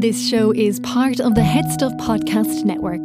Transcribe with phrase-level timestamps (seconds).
[0.00, 3.04] This show is part of the Head Stuff Podcast Network.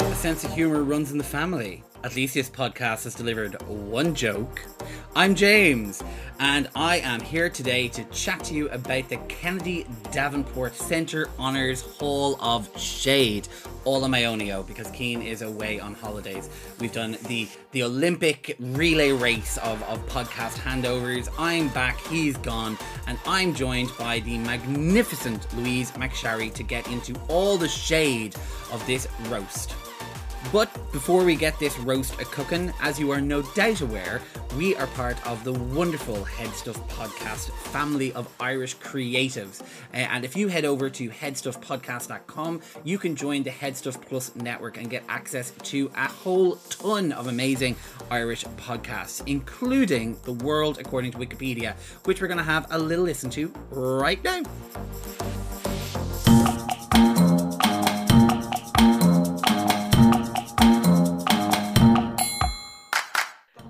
[0.00, 1.82] A sense of humor runs in the family.
[2.04, 4.64] At least this podcast has delivered one joke.
[5.16, 6.02] I'm James,
[6.40, 11.82] and I am here today to chat to you about the Kennedy Davenport Centre Honours
[11.82, 13.46] Hall of Shade.
[13.84, 16.50] All on my ownio because Keen is away on holidays.
[16.80, 21.28] We've done the the Olympic relay race of, of podcast handovers.
[21.38, 22.76] I'm back, he's gone,
[23.06, 28.34] and I'm joined by the magnificent Louise McSharry to get into all the shade
[28.72, 29.76] of this roast.
[30.52, 34.20] But before we get this roast a cooking, as you are no doubt aware,
[34.56, 39.62] we are part of the wonderful Head Stuff podcast family of Irish creatives.
[39.92, 44.34] Uh, and if you head over to headstuffpodcast.com, you can join the Head Stuff Plus
[44.36, 47.76] network and get access to a whole ton of amazing
[48.10, 51.74] Irish podcasts, including The World According to Wikipedia,
[52.04, 54.42] which we're going to have a little listen to right now.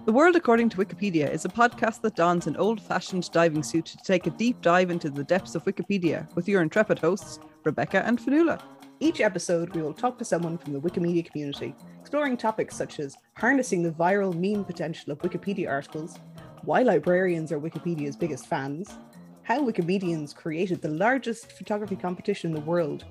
[0.05, 3.87] The World According to Wikipedia is a podcast that dons an old fashioned diving suit
[3.87, 8.05] to take a deep dive into the depths of Wikipedia with your intrepid hosts, Rebecca
[8.05, 8.61] and Fionnuala.
[9.01, 13.17] Each episode, we will talk to someone from the Wikimedia community, exploring topics such as
[13.39, 16.19] harnessing the viral meme potential of Wikipedia articles,
[16.65, 18.99] why librarians are Wikipedia's biggest fans,
[19.43, 23.07] how Wikimedians created the largest photography competition in the world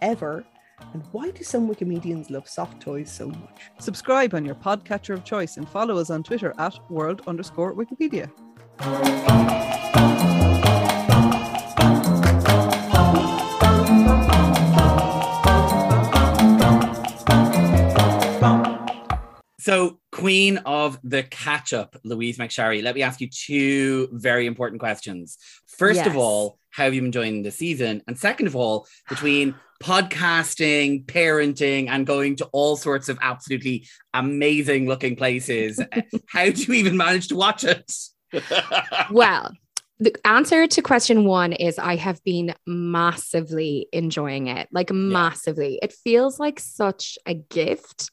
[0.00, 0.44] ever,
[0.92, 3.70] and why do some Wikimedians love soft toys so much?
[3.78, 8.30] Subscribe on your podcatcher of choice and follow us on Twitter at world underscore Wikipedia.
[19.58, 24.78] So, Queen of the Catch Up, Louise McSharry, let me ask you two very important
[24.78, 25.38] questions.
[25.66, 28.02] First of all, how have you been enjoying the season?
[28.06, 34.86] And second of all, between podcasting, parenting, and going to all sorts of absolutely amazing
[34.86, 35.80] looking places,
[36.28, 37.90] how do you even manage to watch it?
[39.10, 39.52] Well,
[39.98, 45.78] the answer to question one is I have been massively enjoying it, like massively.
[45.80, 48.10] It feels like such a gift.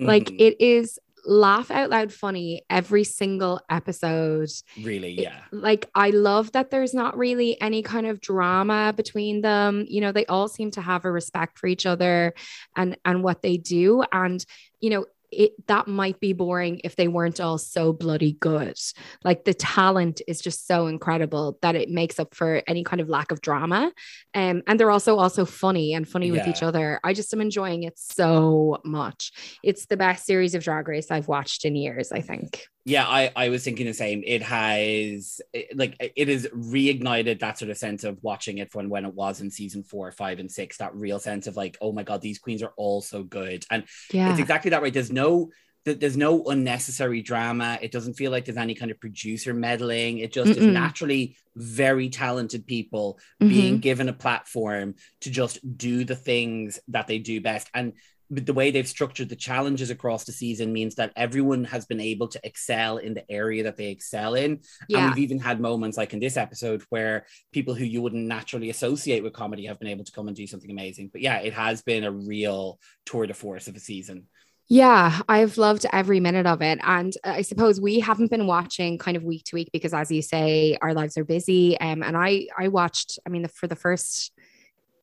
[0.00, 0.36] Like Mhm.
[0.40, 4.48] it is laugh out loud funny every single episode.
[4.82, 5.40] really, It- yeah.
[5.52, 9.84] like I love that there's not really any kind of drama between them.
[9.88, 12.32] You know, they all seem to have a respect for each other
[12.76, 14.44] and and what they do and
[14.80, 18.76] you know, it that might be boring if they weren't all so bloody good.
[19.24, 23.08] Like the talent is just so incredible that it makes up for any kind of
[23.08, 23.92] lack of drama.
[24.34, 27.00] Um, and they're also also funny and funny with each other.
[27.04, 29.32] I just am enjoying it so much.
[29.62, 32.66] It's the best series of drag race I've watched in years, I think.
[32.88, 34.22] Yeah, I, I was thinking the same.
[34.24, 38.88] It has it, like it has reignited that sort of sense of watching it from
[38.88, 40.76] when it was in season four, five, and six.
[40.76, 43.84] That real sense of like, oh my god, these queens are all so good, and
[44.12, 44.30] Yeah.
[44.30, 44.94] it's exactly that right.
[44.94, 45.50] There's no
[45.84, 47.78] there's no unnecessary drama.
[47.80, 50.18] It doesn't feel like there's any kind of producer meddling.
[50.18, 50.72] It just is Mm-mm.
[50.72, 53.48] naturally very talented people Mhm.
[53.48, 57.68] being given a platform to just do the things that they do best.
[57.72, 57.92] And
[58.30, 62.28] the way they've structured the challenges across the season means that everyone has been able
[62.28, 64.60] to excel in the area that they excel in.
[64.92, 68.70] And we've even had moments like in this episode where people who you wouldn't naturally
[68.70, 71.10] associate with comedy have been able to come and do something amazing.
[71.12, 74.26] But yeah, it has been a real tour de force of a season.
[74.68, 76.80] Yeah, I've loved every minute of it.
[76.82, 80.22] And I suppose we haven't been watching kind of week to week because as you
[80.22, 81.78] say, our lives are busy.
[81.78, 84.32] Um, and I I watched, I mean, for the first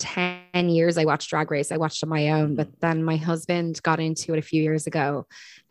[0.04, 1.72] 10 years I watched Drag Race.
[1.72, 4.86] I watched on my own, but then my husband got into it a few years
[4.86, 5.26] ago.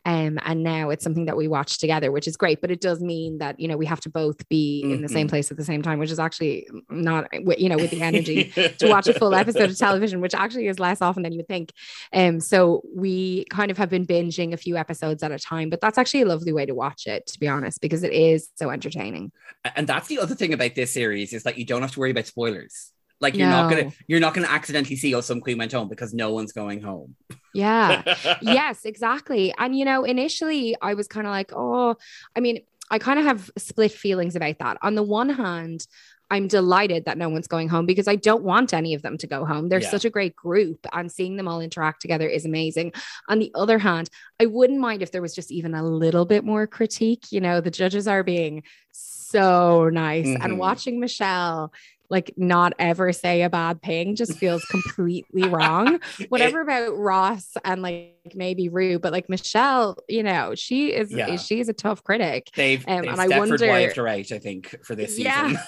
[0.05, 2.61] Um, and now it's something that we watch together, which is great.
[2.61, 5.29] But it does mean that you know we have to both be in the same
[5.29, 5.31] Mhm.
[5.31, 8.89] place at the same time, which is actually not you know with the energy to
[8.89, 11.71] watch a full episode of television, which actually is less often than you would think.
[12.13, 15.81] Um, so we kind of have been binging a few episodes at a time, but
[15.81, 18.71] that's actually a lovely way to watch it, to be honest, because it is so
[18.71, 19.31] entertaining.
[19.77, 22.11] and that's the other thing about this series is that you don't have to worry
[22.11, 22.91] about spoilers.
[23.23, 26.13] Like you're not gonna you're not gonna accidentally see oh some queen went home because
[26.13, 27.15] no one's going home.
[27.55, 28.03] Yeah.
[28.43, 29.55] yes, exactly.
[29.57, 31.97] And you know, initially I was kind of like, oh,
[32.37, 32.61] I mean,
[32.91, 34.77] I kind of have split feelings about that.
[34.83, 35.87] On the one hand,
[36.31, 39.27] I'm delighted that no one's going home because I don't want any of them to
[39.27, 39.69] go home.
[39.69, 39.91] They're Yeah.
[39.91, 42.93] such a great group and seeing them all interact together is amazing.
[43.29, 44.09] On the other hand,
[44.41, 47.31] I wouldn't mind if there was just even a little bit more critique.
[47.31, 50.27] You know, the judges are being so nice.
[50.27, 50.45] Mhm.
[50.45, 51.73] And watching Michelle
[52.11, 55.99] like not ever say a bad thing just feels completely wrong.
[56.29, 61.37] Whatever about Ross and like maybe Ru, but like Michelle, you know, she is Yeah.
[61.37, 62.51] she is a tough critic.
[62.55, 65.49] They've, Um, they've and I wonder- wived her out, I think, for this Yeah.
[65.49, 65.59] season.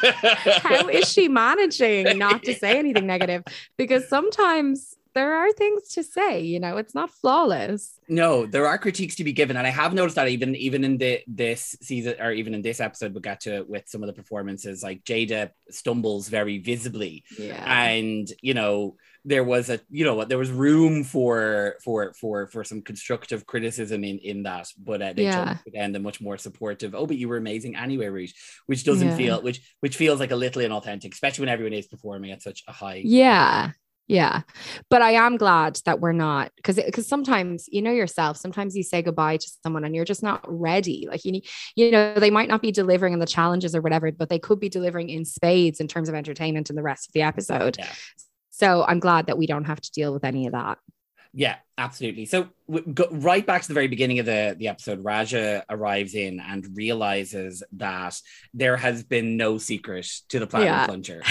[0.62, 3.44] How is she managing not to say anything negative?
[3.76, 8.00] Because sometimes there are things to say, you know, it's not flawless.
[8.08, 10.98] No, there are critiques to be given, and I have noticed that even even in
[10.98, 14.08] the this season or even in this episode, we got to it with some of
[14.08, 14.84] the performances.
[14.84, 17.64] Like Jaida stumbles very visibly, Yeah.
[17.82, 22.48] and you know there was a you know what there was room for for for
[22.48, 25.54] for some constructive criticism in in that, but uh, they Yeah.
[25.54, 26.96] chose to end a much more supportive.
[26.96, 28.34] Oh, but you were amazing anyway, route,
[28.66, 29.18] which doesn't Yeah.
[29.18, 32.64] feel which which feels like a little inauthentic, especially when everyone is performing at such
[32.68, 33.02] a high.
[33.06, 33.72] Yeah.
[34.12, 34.42] Yeah.
[34.90, 38.84] But I am glad that we're not because because sometimes you know yourself, sometimes you
[38.84, 41.08] say goodbye to someone and you're just not ready.
[41.10, 44.12] Like you need, you know, they might not be delivering on the challenges or whatever,
[44.12, 47.14] but they could be delivering in spades in terms of entertainment in the rest of
[47.14, 47.78] the episode.
[47.80, 47.88] Yeah.
[48.50, 50.78] So I'm glad that we don't have to deal with any of that.
[51.34, 52.26] Yeah, absolutely.
[52.26, 52.50] So
[52.94, 55.06] go right back to the very beginning of the, the episode.
[55.06, 58.20] Raja arrives in and realizes that
[58.54, 60.86] there has been no secret to the platinum Yeah.
[60.86, 61.22] plunger.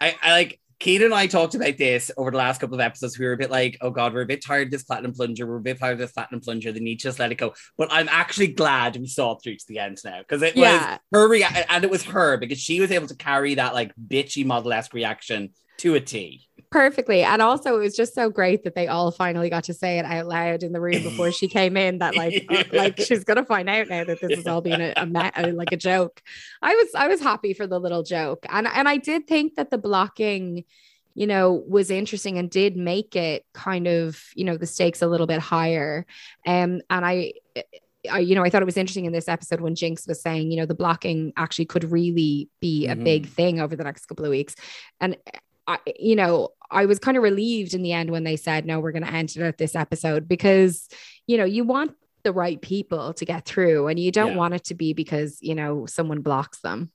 [0.00, 3.18] I, I like Keith and I talked about this over the last couple of episodes.
[3.18, 5.44] We were a bit like, oh God, we're a bit tired of this platinum plunger.
[5.44, 6.70] We're a bit tired of this platinum plunger.
[6.70, 7.54] They need to just let it go.
[7.76, 10.92] But I'm actually glad we saw it through to the end now because it Yeah.
[10.92, 13.92] was her rea- and it was her because she was able to carry that like
[13.96, 16.44] bitchy model esque reaction to a T.
[16.70, 17.22] Perfectly.
[17.22, 20.04] And also it was just so great that they all finally got to say it
[20.04, 23.44] out loud in the room before she came in that like uh, like she's gonna
[23.44, 26.20] find out now that this has all been a, a, a like a joke.
[26.60, 28.44] I was I was happy for the little joke.
[28.50, 30.64] And and I did think that the blocking
[31.14, 35.06] you know was interesting and did make it kind of you know the stakes a
[35.06, 36.06] little bit higher
[36.46, 37.32] um and i
[38.08, 40.52] I, you know, I thought it was interesting in this episode when Jinkx was saying,
[40.52, 43.04] you know, the blocking actually could really be a Mhm.
[43.04, 44.54] big thing over the next couple of weeks.
[45.00, 45.16] And
[45.68, 48.80] I, you know, I was kind of relieved in the end when they said, no,
[48.80, 50.88] we're going to end it at this episode because,
[51.26, 51.92] you know, you want
[52.24, 54.36] the right people to get through and you don't Yeah.
[54.36, 56.90] want it to be because, you know, someone blocks them.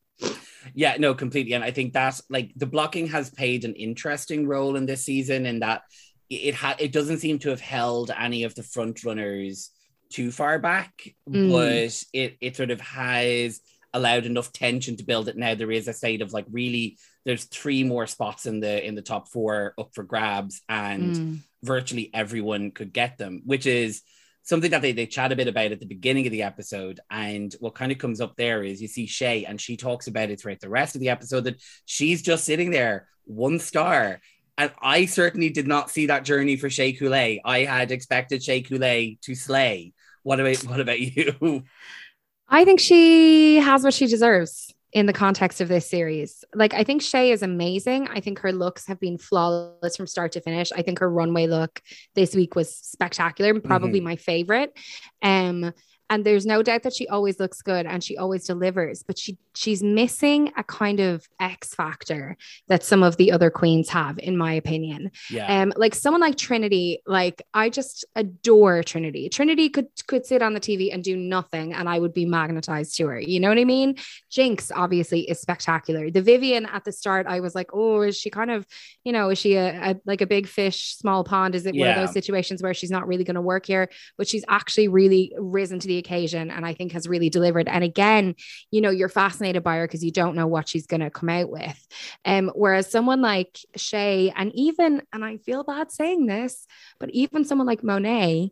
[0.73, 1.53] Yeah, no, completely.
[1.53, 5.45] And I think that like the blocking has played an interesting role in this season
[5.45, 5.83] in that
[6.29, 9.69] it ha- it doesn't seem to have held any of the front runners
[10.09, 10.93] too far back,
[11.29, 11.51] Mm.
[11.51, 13.59] but it it sort of has
[13.93, 17.45] allowed enough tension to build it now there is a state of like really there's
[17.45, 21.39] three more spots in the in the top four up for grabs and Mm.
[21.63, 24.01] virtually everyone could get them, which is
[24.45, 26.99] something that they, they chat a bit about at the beginning of the episode.
[27.09, 30.29] And what kind of comes up there is you see Shea, and she talks about
[30.29, 34.19] it throughout the rest of the episode that she's just sitting there, one star.
[34.57, 37.39] And I certainly did not see that journey for Shea Couleé.
[37.45, 39.93] I had expected Shea Couleé to slay.
[40.23, 41.63] What about what about you?
[42.49, 46.45] I think she has what she deserves in the context of this series.
[46.53, 48.07] Like, I think Shea is amazing.
[48.09, 50.71] I think her looks have been flawless from start to finish.
[50.71, 51.81] I think her runway look
[52.13, 54.77] this week was spectacular, probably my favorite.
[55.21, 55.73] Um,
[56.09, 59.37] and there's no doubt that she always looks good and she always delivers, but she
[59.55, 64.37] she's missing a kind of X factor that some of the other queens have, in
[64.37, 65.11] my opinion.
[65.29, 65.61] Yeah.
[65.61, 69.29] Um, like someone like Trinity, like I just adore Trinity.
[69.29, 72.97] Trinity could could sit on the TV and do nothing, and I would be magnetized
[72.97, 73.19] to her.
[73.19, 73.95] You know what I mean?
[74.31, 76.11] Jinkx obviously is spectacular.
[76.11, 78.65] The Vivienne at the start, I was like, oh, is she kind of,
[79.03, 81.55] you know, is she a, a like a big fish, small pond?
[81.55, 84.27] Is it one of those situations where she's not really going to work here, but
[84.27, 87.67] she's actually really risen to the occasion, and I think has really delivered.
[87.67, 88.35] And again,
[88.71, 91.29] you know, you're fascinated by her because you don't know what she's going to come
[91.29, 91.87] out with.
[92.25, 96.67] Um, whereas someone like Shea, and even, and I feel bad saying this,
[96.99, 98.51] but even someone like Monet,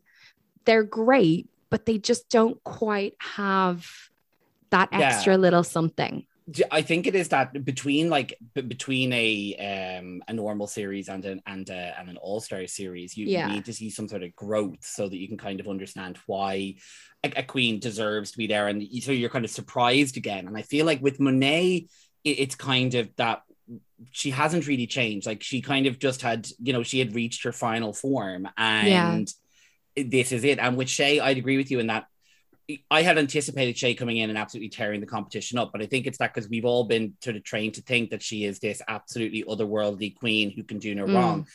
[0.66, 3.90] they're great, but they just don't quite have
[4.70, 5.00] that Yeah.
[5.00, 6.26] extra little something.
[6.72, 11.24] I think it is that between like b- between a um a normal series and
[11.26, 13.48] an and a, and an all star series, you, you Yeah.
[13.48, 16.76] need to see some sort of growth so that you can kind of understand why
[17.24, 20.48] a, a queen deserves to be there, and so you're kind of surprised again.
[20.48, 21.88] And I feel like with Monet,
[22.24, 23.42] it, it's kind of that
[24.12, 25.28] she hasn't really changed.
[25.28, 29.32] Like she kind of just had, you know, she had reached her final form, and
[29.96, 30.60] this is it.
[30.60, 32.06] And with Shea, I'd agree with you in that
[32.90, 36.08] I had anticipated Shea coming in and absolutely tearing the competition up, but I think
[36.08, 38.82] it's that because we've all been sort of trained to think that she is this
[38.88, 41.14] absolutely otherworldly queen who can do no Mm.
[41.16, 41.48] wrong.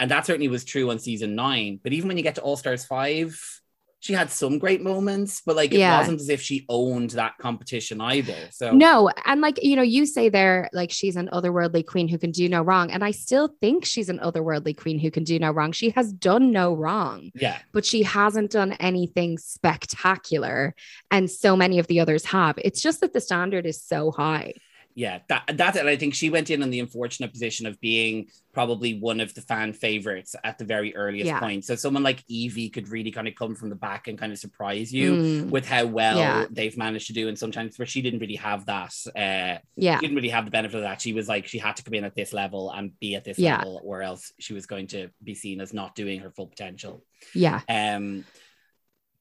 [0.00, 1.78] And that certainly was true on season nine.
[1.82, 3.61] But even when you get to All Stars 5,
[4.02, 5.96] she had some great moments, but like it Yeah.
[5.96, 8.34] wasn't as if she owned that competition either.
[8.50, 12.18] So No, and like you know, you say there like she's an otherworldly queen who
[12.18, 15.38] can do no wrong, and I still think she's an otherworldly queen who can do
[15.38, 15.70] no wrong.
[15.70, 20.74] She has done no wrong, yeah, but she hasn't done anything spectacular,
[21.12, 22.58] and so many of the others have.
[22.58, 24.54] It's just that the standard is so high.
[24.94, 25.86] Yeah, that that's it.
[25.86, 29.40] I think she went in in the unfortunate position of being probably one of the
[29.40, 31.40] fan favorites at the very earliest Yeah.
[31.40, 31.64] point.
[31.64, 34.38] So someone like Evie could really kind of come from the back and kind of
[34.38, 35.12] surprise you.
[35.12, 36.46] Mm, With how well Yeah.
[36.50, 40.00] they've managed to do, and sometimes where she didn't really have that, uh, yeah, she
[40.02, 41.00] didn't really have the benefit of that.
[41.00, 43.38] She was like, she had to come in at this level and be at this
[43.38, 43.58] Yeah.
[43.58, 47.02] level, or else she was going to be seen as not doing her full potential.
[47.34, 47.60] yeah.
[47.68, 48.24] Um,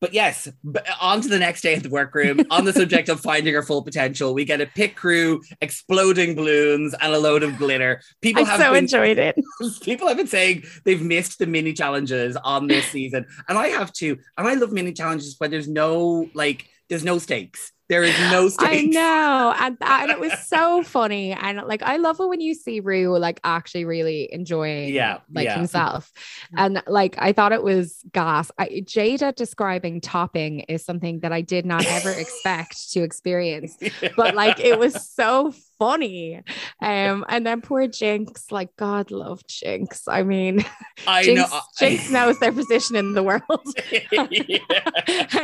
[0.02, 0.50] but yes,
[1.00, 2.42] on to the next day at the workroom.
[2.50, 6.96] on the subject of finding her full potential, we get a pit crew, exploding balloons,
[7.00, 8.02] and a load of glitter.
[8.22, 9.40] People I have so been, enjoyed it.
[9.84, 13.94] people have been saying they've missed the mini challenges on this season, and I have
[13.94, 14.18] too.
[14.38, 17.72] And I love mini challenges when there's no like, there's no stakes.
[17.92, 18.72] There is no stakes.
[18.72, 22.40] I know, and, that, and it was so funny, and like I love it when
[22.40, 25.58] you see Ru like actually really enjoying, Yeah, like yeah.
[25.58, 26.10] himself,
[26.58, 28.50] and like I thought it was gas.
[28.58, 33.78] I, Jaida describing topping is something that I did not ever expect to experience,
[34.16, 36.44] but like it was so funny.
[36.80, 40.04] Um, and then poor Jinkx, like God love Jinkx.
[40.08, 40.64] I mean,
[41.08, 41.60] I Jinkx, know.
[41.82, 43.42] Jinkx knows their position in the world.
[43.50, 44.30] and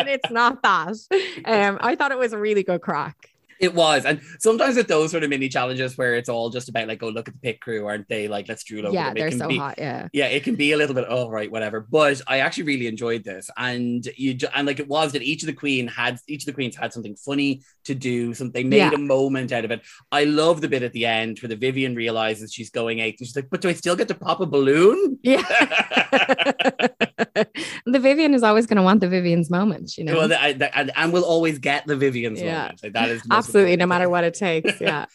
[0.07, 0.95] it's not that.
[1.43, 3.31] Um, I thought it was a really good crack.
[3.59, 6.87] It was, and sometimes with those sort of mini challenges where it's all just about
[6.87, 8.27] like, oh, look at the pit crew, aren't they?
[8.27, 9.17] Like, let's drool over yeah, them.
[9.17, 9.75] It they're so be, hot.
[9.79, 10.07] Yeah.
[10.13, 11.79] yeah, it can be a little bit, oh right, whatever.
[11.79, 15.41] But I actually really enjoyed this, and you ju- and like it was that each
[15.41, 18.35] of the queen had each of the queens had something funny to do.
[18.35, 18.93] Something they made Yeah.
[18.93, 19.81] a moment out of it.
[20.11, 23.27] I love the bit at the end where the Vivienne realizes she's going eight, and
[23.27, 25.41] she's like, "But do I still get to pop a balloon?" Yeah.
[27.85, 30.15] the Vivienne is always going to want the Vivienne's moment, you know?
[30.15, 32.59] Well, I, and, and we'll always get the Vivienne's Yeah.
[32.61, 32.83] moment.
[32.83, 34.79] Like, that is Absolutely, no matter what it takes.
[34.87, 35.05] Yeah.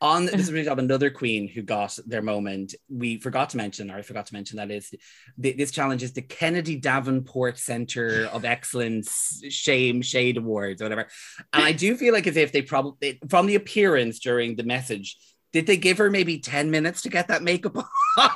[0.00, 2.74] on this brings up another queen who got their moment.
[2.88, 4.92] We forgot to mention, or I forgot to mention, that is
[5.40, 11.08] th- this challenge is the Kennedy Davenport Center of Excellence Shame Shade Awards, or whatever.
[11.52, 15.16] And I do feel like as if they probably, from the appearance during the message,
[15.52, 17.76] did they give her maybe 10 minutes to get that makeup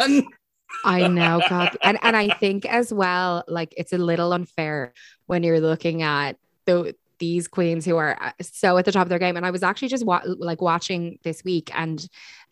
[0.00, 0.26] on?
[0.84, 1.76] I know, God.
[1.82, 4.92] And, and I think as well, like it's a little unfair
[5.26, 9.08] when you're looking at the these queens who are uh, so at the top of
[9.08, 9.36] their game.
[9.36, 12.06] And I was actually just wa- like watching this week and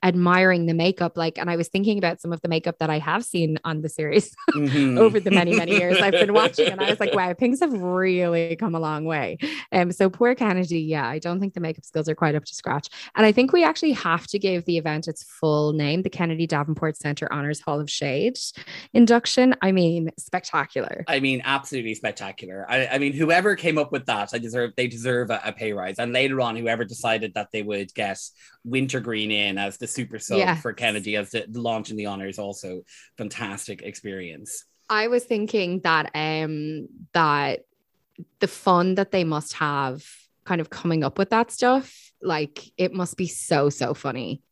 [0.04, 1.16] admiring the makeup.
[1.16, 3.80] Like, and I was thinking about some of the makeup that I have seen on
[3.80, 4.98] the series Mhm.
[4.98, 6.68] over the many, many years I've been watching.
[6.70, 9.38] And I was like, wow, things have really come a long way.
[9.72, 12.54] Um, so poor Kennedy, yeah, I don't think the makeup skills are quite up to
[12.54, 12.88] scratch.
[13.16, 16.46] And I think we actually have to give the event its full name, the Kennedy
[16.46, 18.36] Davenport Center Honors Hall of Shade
[18.92, 19.54] induction.
[19.62, 21.04] I mean, spectacular.
[21.08, 22.66] I mean, absolutely spectacular.
[22.68, 25.72] I, I mean, whoever came up with that, I deserve they deserve a, a pay
[25.72, 25.98] rise.
[25.98, 28.18] And later on, whoever decided that they would get
[28.64, 30.60] Wintergreen in as the super sub Yes.
[30.62, 32.82] for Kennedy as the, the launch in the honors, also
[33.16, 34.64] fantastic experience.
[34.88, 37.64] I was thinking that um that
[38.40, 40.04] the fun that they must have
[40.44, 44.42] kind of coming up with that stuff, like it must be so, so funny.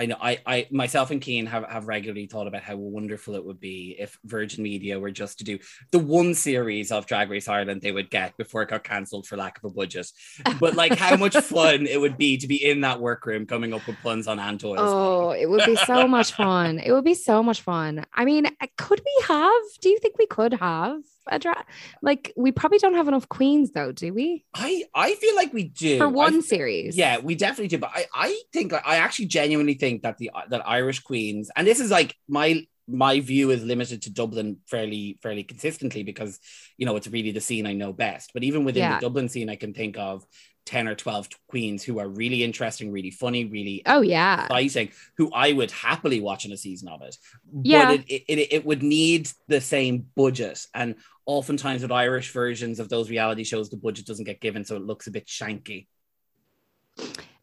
[0.00, 3.44] I know I, I myself and Keen have, have regularly thought about how wonderful it
[3.44, 5.58] would be if Virgin Media were just to do
[5.90, 9.36] the one series of Drag Race Ireland they would get before it got cancelled for
[9.36, 10.10] lack of a budget.
[10.58, 13.86] But like how much fun it would be to be in that workroom coming up
[13.86, 14.78] with puns on Antoiles.
[14.78, 16.78] Oh, it would be so much fun.
[16.78, 18.06] It would be so much fun.
[18.14, 18.46] I mean,
[18.78, 19.62] could we have?
[19.82, 21.64] Do you think we could have a drag?
[22.02, 24.44] Like, we probably don't have enough queens, though, do we?
[24.54, 26.96] I I feel like we do For I one series.
[26.96, 27.78] Yeah, we definitely do.
[27.78, 31.80] But I, I think I actually genuinely think that the that Irish Queens, and this
[31.80, 36.40] is like my my view is limited to Dublin fairly fairly consistently because
[36.76, 38.30] you know it's really the scene I know best.
[38.34, 38.94] But even within Yeah.
[38.96, 40.24] the Dublin scene, I can think of
[40.70, 44.44] ten or twelve queens who are really interesting, really funny, really Oh, yeah.
[44.44, 47.16] exciting, who I would happily watch in a season of it.
[47.62, 47.96] Yeah.
[47.96, 50.64] But it, it, it would need the same budget.
[50.72, 50.94] And
[51.26, 54.82] oftentimes with Irish versions of those reality shows, the budget doesn't get given, so it
[54.82, 55.88] looks a bit shanky.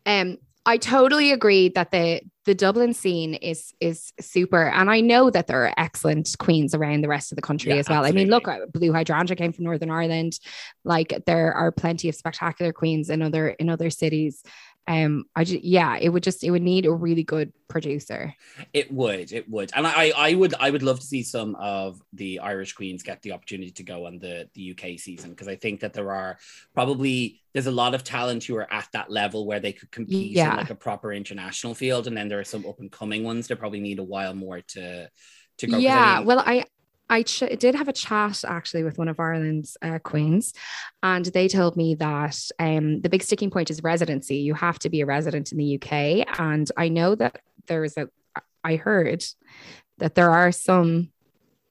[0.06, 5.30] Um, I totally agree that the the Dublin scene is is super, and I know
[5.30, 8.04] that there are excellent queens around the rest of the country Yeah, as well.
[8.06, 8.68] I mean, look, absolutely.
[8.68, 10.40] uh, Blue Hydrangea came from Northern Ireland.
[10.84, 14.44] Like there are plenty of spectacular queens in other in other cities.
[14.88, 18.36] Um, I just yeah, it would just it would need a really good producer.
[18.74, 22.02] It would, it would, and I, I would, I would love to see some of
[22.14, 25.56] the Irish queens get the opportunity to go on the the UK season because I
[25.56, 26.38] think that there are
[26.74, 30.32] probably there's a lot of talent who are at that level where they could compete
[30.36, 30.50] Yeah.
[30.50, 33.48] in like a proper international field, and then there are some up and coming ones
[33.48, 35.10] that probably need a while more to
[35.58, 35.84] to go.
[35.84, 36.66] 'Cause I Yeah, mean, well, I
[37.10, 40.54] I ch- did have a chat actually with one of Ireland's uh, queens,
[41.02, 44.38] and they told me that um, the big sticking point is residency.
[44.38, 47.98] You have to be a resident in the UK, and I know that there is
[47.98, 48.10] a.
[48.64, 49.24] I heard
[50.00, 51.12] that there are some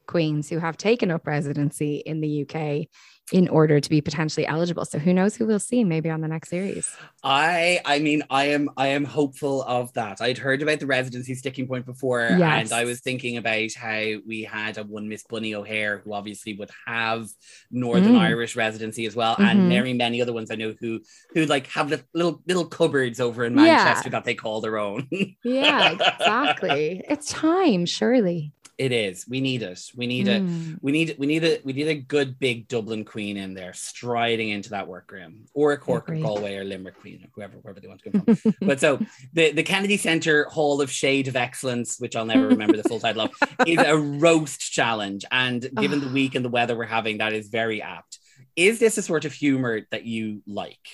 [0.06, 2.88] queens who have taken up residency in the UK
[3.32, 4.84] in order to be potentially eligible.
[4.84, 6.94] So who knows who we'll see maybe on the next series.
[7.24, 10.20] I I mean I am I am hopeful of that.
[10.20, 12.70] I'd heard about the residency sticking point before Yes.
[12.70, 16.54] and I was thinking about how we had a one Miss Bunny O'Hare who obviously
[16.54, 17.26] would have
[17.70, 18.20] Northern Mm.
[18.20, 19.44] Irish residency as well Mhm.
[19.50, 21.00] and many many other ones I know who
[21.34, 23.64] who like have li- little little cupboards over in Yeah.
[23.64, 25.08] Manchester that they call their own.
[25.42, 27.02] Yeah, exactly.
[27.08, 28.52] it's time, surely.
[28.78, 29.24] It is.
[29.28, 29.80] We need it.
[29.96, 30.42] We need it.
[30.42, 30.78] Mm.
[30.82, 34.50] We need we need a we need a good big Dublin queen in there striding
[34.50, 37.88] into that workroom, or a Cork or Galway or Limerick queen, or whoever wherever they
[37.88, 38.54] want to come from.
[38.60, 38.98] but so
[39.32, 43.00] the the Kennedy Center Hall of Shade of Excellence, which I'll never remember the full
[43.00, 43.30] title of,
[43.66, 47.48] is a roast challenge, and given the week and the weather we're having, that is
[47.48, 48.18] very apt.
[48.56, 50.86] Is this a sort of humor that you like?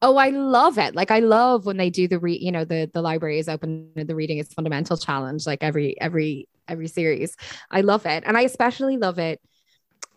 [0.00, 0.94] Oh, I love it.
[0.94, 3.90] Like I love when they do the re, you know, the the library is open
[3.96, 7.36] and the reading is fundamental challenge, like every every every series.
[7.70, 8.24] I love it.
[8.26, 9.40] And I especially love it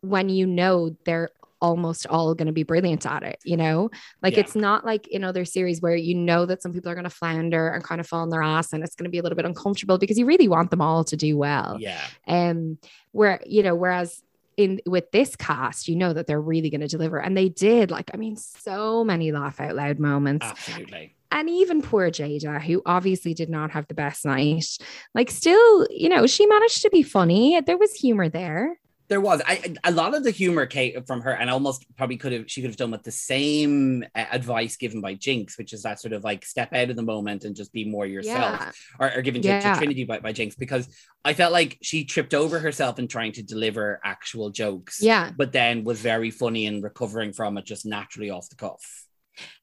[0.02, 1.30] when you know they're
[1.62, 3.90] almost all going to be brilliant at it, you know?
[4.22, 4.42] Like Yeah.
[4.42, 7.10] it's not like in other series where you know that some people are going to
[7.10, 9.36] flounder and kind of fall on their ass and it's going to be a little
[9.36, 11.78] bit uncomfortable because you really want them all to do well.
[11.80, 12.78] Yeah, um
[13.14, 14.22] where you know whereas
[14.58, 17.92] in with this cast you know that they're really going to deliver and they did
[17.92, 21.14] like i mean so many laugh out loud moments absolutely.
[21.36, 24.66] And even poor jaida who obviously did not have the best night.
[25.14, 27.62] Like still you know she managed to be funny.
[27.62, 28.80] There was humor there.
[29.08, 29.40] There was.
[29.46, 32.62] I, a lot of the humor came from her, and almost probably could have she
[32.62, 36.14] could have done with the same uh, advice given by Jinkx, which is that sort
[36.14, 39.22] of like step out of the moment and just be more yourself, yeah or, or
[39.22, 40.88] given to, to Trinity by, by Jinkx, because
[41.24, 45.32] I felt like she tripped over herself in trying to deliver actual jokes, yeah.
[45.36, 49.05] but then was very funny and recovering from it just naturally off the cuff.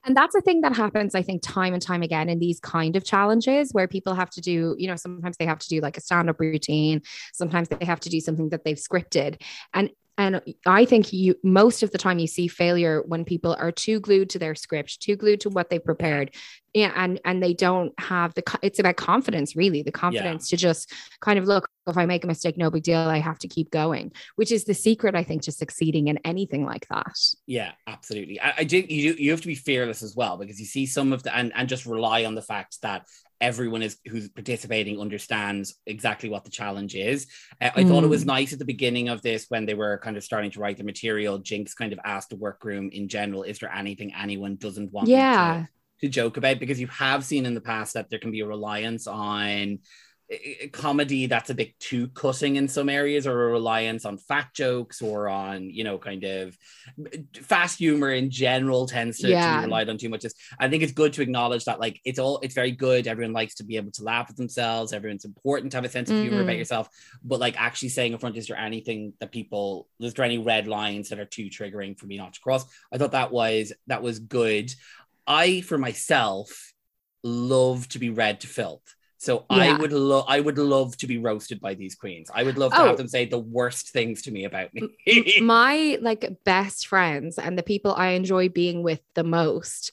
[0.04, 2.96] And that's a thing that happens, I think, time and time again in these kind
[2.96, 5.96] of challenges where people have to do, you know, sometimes they have to do like
[5.96, 7.02] a stand up routine,
[7.32, 9.40] sometimes they have to do something that they've scripted.
[9.74, 9.90] And
[10.22, 13.98] and I think you most of the time you see failure when people are too
[13.98, 16.34] glued to their script, too glued to what they prepared.
[16.72, 20.92] Yeah, and and they don't have the it's about confidence really, the confidence to just
[21.20, 23.70] kind of look if I make a mistake no big deal, I have to keep
[23.72, 27.12] going, which is the secret I think to succeeding in anything like that.
[27.46, 28.40] Yeah, absolutely.
[28.40, 28.78] I, I do.
[28.78, 31.52] You you have to be fearless as well because you see some of the and
[31.56, 33.06] and just rely on the fact that
[33.42, 37.26] everyone is who's participating understands exactly what the challenge is.
[37.60, 40.16] Uh, I thought it was nice at the beginning of this when they were kind
[40.16, 41.40] of starting to write the material.
[41.40, 45.14] Jinkx kind of asked the workroom in general, "Is there anything anyone doesn't want?" me
[45.14, 48.40] to- to joke about because you have seen in the past that there can be
[48.40, 49.80] a reliance on
[50.72, 55.02] comedy that's a bit too cutting in some areas or a reliance on fat jokes
[55.02, 56.56] or on you know kind of
[57.42, 60.24] fast humor in general tends to, to be relied on too much.
[60.58, 63.06] I think it's good to acknowledge that like it's all it's very good.
[63.06, 64.92] Everyone likes to be able to laugh at themselves.
[64.92, 66.58] Everyone's important to have a sense of humor about Mhm.
[66.58, 66.88] yourself.
[67.22, 70.66] But like actually saying in front is there anything that people is there any red
[70.66, 72.64] lines that are too triggering for me not to cross?
[72.92, 74.72] I thought that was that was good.
[75.26, 76.72] I, for myself,
[77.22, 78.82] love to be read to filth.
[79.22, 82.28] So I would love I would love to be roasted by these queens.
[82.34, 82.86] I would love to Oh.
[82.88, 84.82] have them say the worst things to me about me.
[85.40, 89.92] my like best friends and the people I enjoy being with the most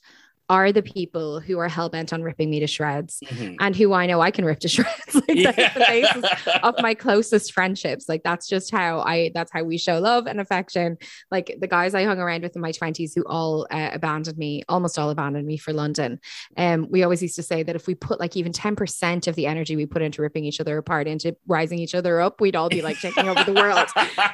[0.49, 3.55] are the people who are hell bent on ripping me to shreds Mhm.
[3.59, 5.13] and who I know I can rip to shreds.
[5.13, 6.25] like that's the basis
[6.63, 8.09] of my closest friendships.
[8.09, 10.97] Like that's just how I that's how we show love and affection.
[11.31, 14.63] Like the guys I hung around with in my 20s who all uh, abandoned me,
[14.67, 16.19] almost all abandoned me for London.
[16.57, 19.45] Um we always used to say that if we put like even 10% of the
[19.45, 22.69] energy we put into ripping each other apart into rising each other up, we'd all
[22.69, 23.88] be like taking over the world.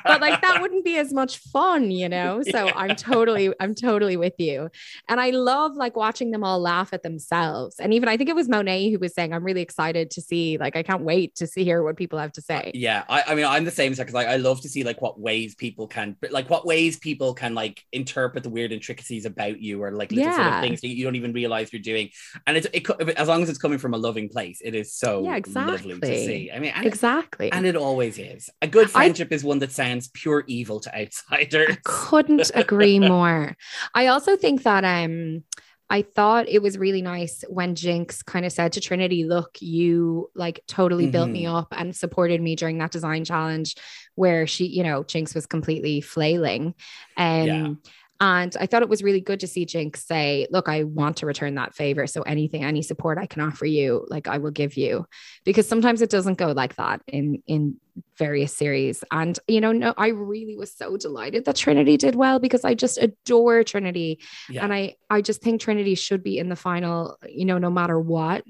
[0.06, 2.41] But like that wouldn't be as much fun, you know?
[2.43, 4.69] So I'm totally I'm totally with you.
[5.10, 7.80] And I love like watching them all laugh at themselves.
[7.80, 10.58] And even I think it was Monet who was saying, I'm really excited to see,
[10.60, 12.72] like, I can't wait to see hear what people have to say.
[12.76, 15.20] Yeah, I, I mean, I'm the same because like I love to see like what
[15.20, 19.82] ways people can, like what ways people can like interpret the weird intricacies about you
[19.82, 22.10] or like little sort of things that you don't even realize you're doing.
[22.46, 22.88] And it's it
[23.18, 26.06] as long as it's coming from a loving place, it is so Yeah, lovely to
[26.06, 26.52] see.
[26.54, 27.52] I mean, and, Exactly.
[27.52, 28.50] and it always is.
[28.62, 31.72] A good I- friendship is one that sounds pure evil to outsiders.
[31.72, 33.56] I couldn't agree more.
[33.94, 35.44] I also think that um
[35.89, 40.32] I thought it was really nice when Jinkx kind of said to Trinity, look, you
[40.34, 43.76] like totally built me up and supported me during that design challenge
[44.15, 46.74] where she, you know, Jinkx was completely flailing.
[47.17, 47.74] Um Yeah.
[48.21, 51.25] And I thought it was really good to see Jinkx say, Look, I want to
[51.25, 52.08] return that favor.
[52.08, 55.06] So anything, any support I can offer you, like I will give you.
[55.43, 57.75] Because sometimes it doesn't go like that in in
[58.17, 59.04] various series.
[59.12, 62.73] And you know, no, I really was so delighted that Trinity did well because I
[62.73, 64.19] just adore Trinity.
[64.49, 64.63] Yeah.
[64.63, 67.99] And I I just think Trinity should be in the final, you know, no matter
[67.99, 68.45] what.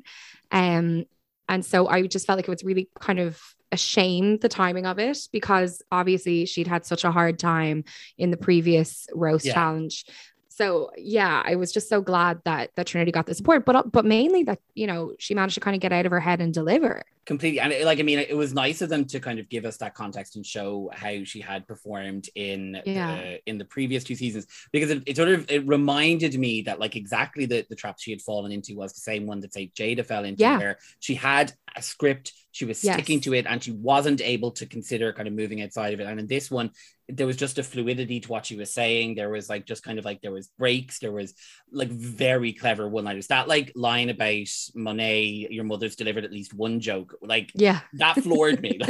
[0.51, 1.06] Um,
[1.47, 4.86] and so I just felt like it was really kind of a shame the timing
[4.86, 7.84] of it because obviously she'd had such a hard time
[8.17, 9.54] in the previous roast Yeah.
[9.54, 10.06] challenge.
[10.49, 14.06] So yeah, I was just so glad that that Trinity got the support, but but
[14.06, 16.54] mainly that you know she managed to kind of get out of her head and
[16.54, 17.04] deliver.
[17.25, 19.65] completely and it, like i mean it was nice of them to kind of give
[19.65, 23.15] us that context and show how she had performed in Yeah.
[23.17, 26.80] the, in the previous two seasons because it, it sort of it reminded me that
[26.80, 29.71] like exactly the, the trap she had fallen into was the same one that say
[29.75, 30.60] jaida fell into Yeah.
[30.60, 32.94] where she had a script she was Yes.
[32.96, 36.08] sticking to it and she wasn't able to consider kind of moving outside of it
[36.08, 36.72] and in this one
[37.10, 40.00] there was just a fluidity to what she was saying there was like just kind
[40.00, 41.34] of like there was breaks there was
[41.72, 46.54] like very clever one liners that like line about monet your mother's delivered at least
[46.54, 47.82] one joke like Yeah.
[47.94, 48.80] that floored me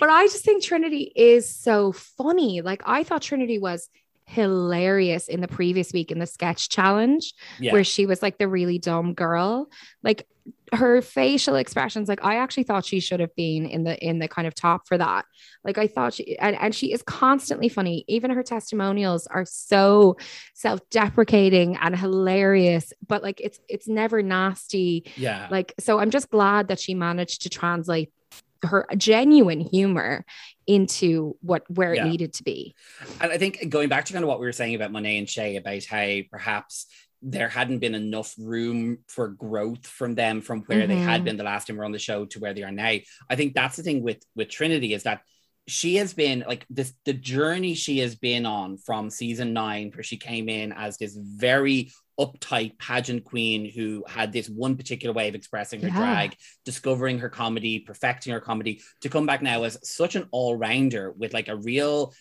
[0.00, 2.60] But I just think Trinity is so funny.
[2.62, 3.88] Like I thought Trinity was
[4.26, 8.48] hilarious in the previous week in the sketch challenge yeah where she was like the
[8.48, 9.68] really dumb girl.
[10.02, 10.26] Like
[10.72, 14.28] her facial expressions, like I actually thought she should have been in the in the
[14.28, 15.24] kind of top for that.
[15.64, 18.04] Like I thought she and, and she is constantly funny.
[18.08, 20.16] Even her testimonials are so
[20.54, 25.04] self-deprecating and hilarious, but like it's it's never nasty.
[25.16, 28.12] yeah Like so I'm just glad that she managed to translate
[28.62, 30.24] her genuine humor
[30.66, 32.04] into what where Yeah.
[32.04, 32.74] it needed to be.
[33.20, 35.28] And I think going back to kind of what we were saying about Monet and
[35.28, 36.86] Shea about how perhaps
[37.22, 41.24] there hadn't been enough room for growth from them from where they had Mhm.
[41.24, 42.96] been the last time we're on the show to where they are now.
[43.28, 45.22] I think that's the thing with with Trinity is that
[45.68, 50.02] she has been like this the journey she has been on from season nine where
[50.02, 55.28] she came in as this very uptight pageant queen who had this one particular way
[55.28, 55.96] of expressing her Yeah.
[55.96, 61.12] drag discovering her comedy perfecting her comedy to come back now as such an all-rounder
[61.12, 62.12] with like a real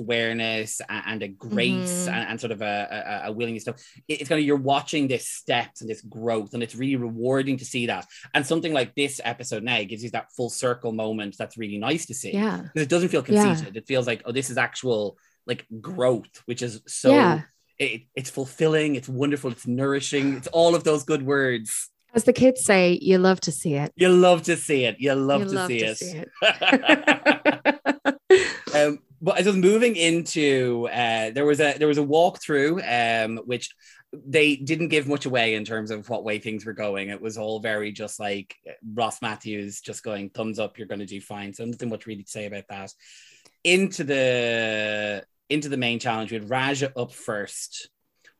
[0.00, 2.12] self-awareness and, a grace Mhm.
[2.12, 3.70] and, and sort of a, a, a willingness to
[4.08, 7.56] it- it's kind of you're watching this steps and this growth and it's really rewarding
[7.56, 11.34] to see that and something like this episode now gives you that full circle moment
[11.38, 12.58] that's really nice to see Yeah.
[12.62, 13.42] because it doesn't feel Yeah.
[13.44, 15.16] conceited it feels like oh this is actual
[15.46, 17.42] like growth which is so Yeah.
[17.78, 22.32] It, it's fulfilling it's wonderful it's nourishing it's all of those good words As the
[22.32, 23.92] kids say, you love to see it.
[23.96, 25.98] you love to see it you love, You to, love see, to it.
[25.98, 26.28] see it.
[28.74, 33.24] um, but as I was moving into uh, there was a there was a walkthrough
[33.24, 33.74] um, which
[34.12, 37.10] they didn't give much away in terms of what way things were going.
[37.10, 38.54] It was all very just like
[38.94, 41.52] Ross Mathews just going thumbs up, you're going to do fine.
[41.52, 42.92] So nothing much really to say about that.
[43.64, 47.88] Into the into the main challenge with Raja up first.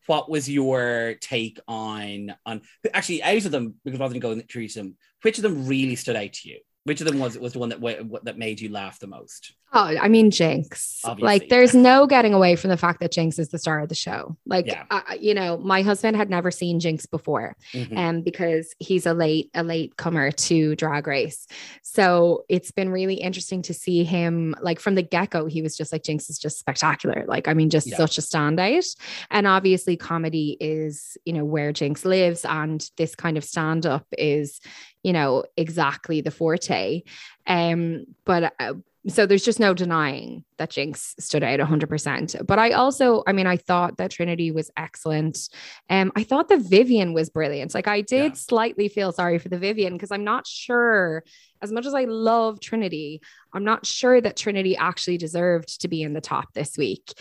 [0.06, 2.62] What was your take on on
[2.94, 6.16] actually out of them because rather than going through them, which of them really stood
[6.16, 6.60] out to you?
[6.84, 9.54] Which of them was was the one that that made you laugh the most?
[9.72, 11.00] Oh, I mean, Jinkx.
[11.04, 11.26] Obviously.
[11.26, 13.94] Like, there's no getting away from the fact that Jinkx is the star of the
[13.96, 14.36] show.
[14.46, 14.84] Like, Yeah.
[14.90, 17.96] I- you know, my husband had never seen Jinkx before, Mhm.
[17.98, 21.46] um, because he's a late a late comer to Drag Race.
[21.82, 24.54] So it's been really interesting to see him.
[24.62, 27.24] Like from the get go, he was just like Jinkx is just spectacular.
[27.26, 27.96] Like, I mean, just Yeah.
[27.96, 28.96] such a standout.
[29.30, 34.06] And obviously, comedy is you know where Jinkx lives, and this kind of stand up
[34.16, 34.60] is
[35.02, 37.02] you know exactly the forte.
[37.46, 38.74] Um, but uh,
[39.08, 42.46] so there's just no denying that Jinkx stood out 100%.
[42.46, 45.48] But I also, I mean, I thought that Trinity was excellent.
[45.88, 47.74] Um, I thought the Vivienne was brilliant.
[47.74, 48.36] Like I did Yeah.
[48.36, 51.22] slightly feel sorry for the Vivienne because I'm not sure,
[51.62, 53.20] as much as I love Trinity,
[53.52, 57.12] I'm not sure that Trinity actually deserved to be in the top this week.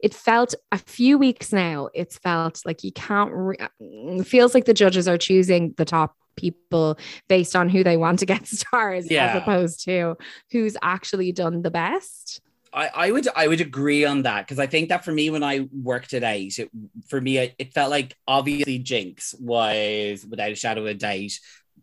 [0.00, 4.74] It felt a few weeks now, it's felt like you can't, re- feels like the
[4.74, 9.26] judges are choosing the top people based on who they want to get stars Yeah.
[9.32, 10.16] as opposed to
[10.50, 12.40] who's actually done the best.
[12.74, 15.42] I, I would I would agree on that because I think that for me when
[15.42, 16.70] I worked it out, it,
[17.08, 21.32] for me it, it felt like obviously Jinkx was without a shadow of a doubt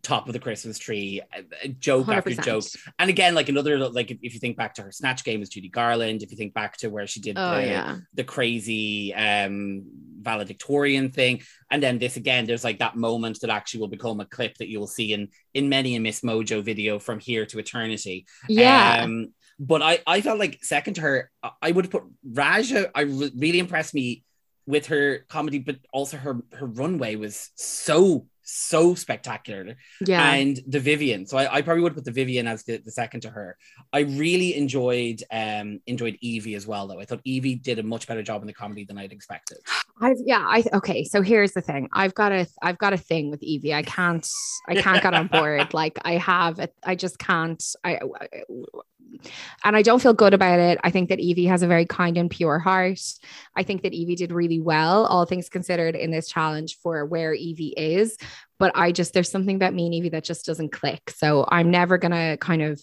[0.02, 1.20] top of the Christmas tree,
[1.78, 2.42] joke after 100%.
[2.42, 2.64] joke.
[2.98, 5.68] And again, like another like if, you think back to her snatch game was Judy
[5.68, 7.96] Garland, if you think back to where she did Oh, the, yeah.
[8.14, 9.84] the crazy um
[10.20, 14.24] valedictorian thing and then this again there's like that moment that actually will become a
[14.26, 19.02] clip that you'll see in in many a MsMojo video from here to eternity Yeah.
[19.04, 19.28] um,
[19.58, 22.90] but I, I felt like second to her, I- I would put Raja.
[22.94, 24.24] I re- really impressed me
[24.66, 29.76] with her comedy, but also her her runway was so so spectacular.
[30.06, 30.32] Yeah.
[30.32, 31.26] And the Vivienne.
[31.26, 33.56] So I, I probably would put the Vivienne as the, the second to her.
[33.92, 37.00] I really enjoyed um enjoyed Evie as well, though.
[37.00, 39.58] I thought Evie did a much better job in the comedy than I'd expected.
[40.00, 41.04] I've yeah, I okay.
[41.04, 41.88] So here's the thing.
[41.92, 43.74] I've got a I've got a thing with Evie.
[43.74, 44.26] I can't
[44.68, 45.68] I can't get on board.
[45.80, 47.62] Like I have it, I just can't.
[47.84, 48.28] I, I
[49.64, 50.78] and I don't feel good about it.
[50.82, 53.00] I think that Evie has a very kind and pure heart.
[53.56, 57.34] I think that Evie did really well, all things considered, in this challenge for where
[57.34, 58.16] Evie is.
[58.58, 61.10] But I just there's something about me and Evie that just doesn't click.
[61.10, 62.80] So I'm never gonna kind of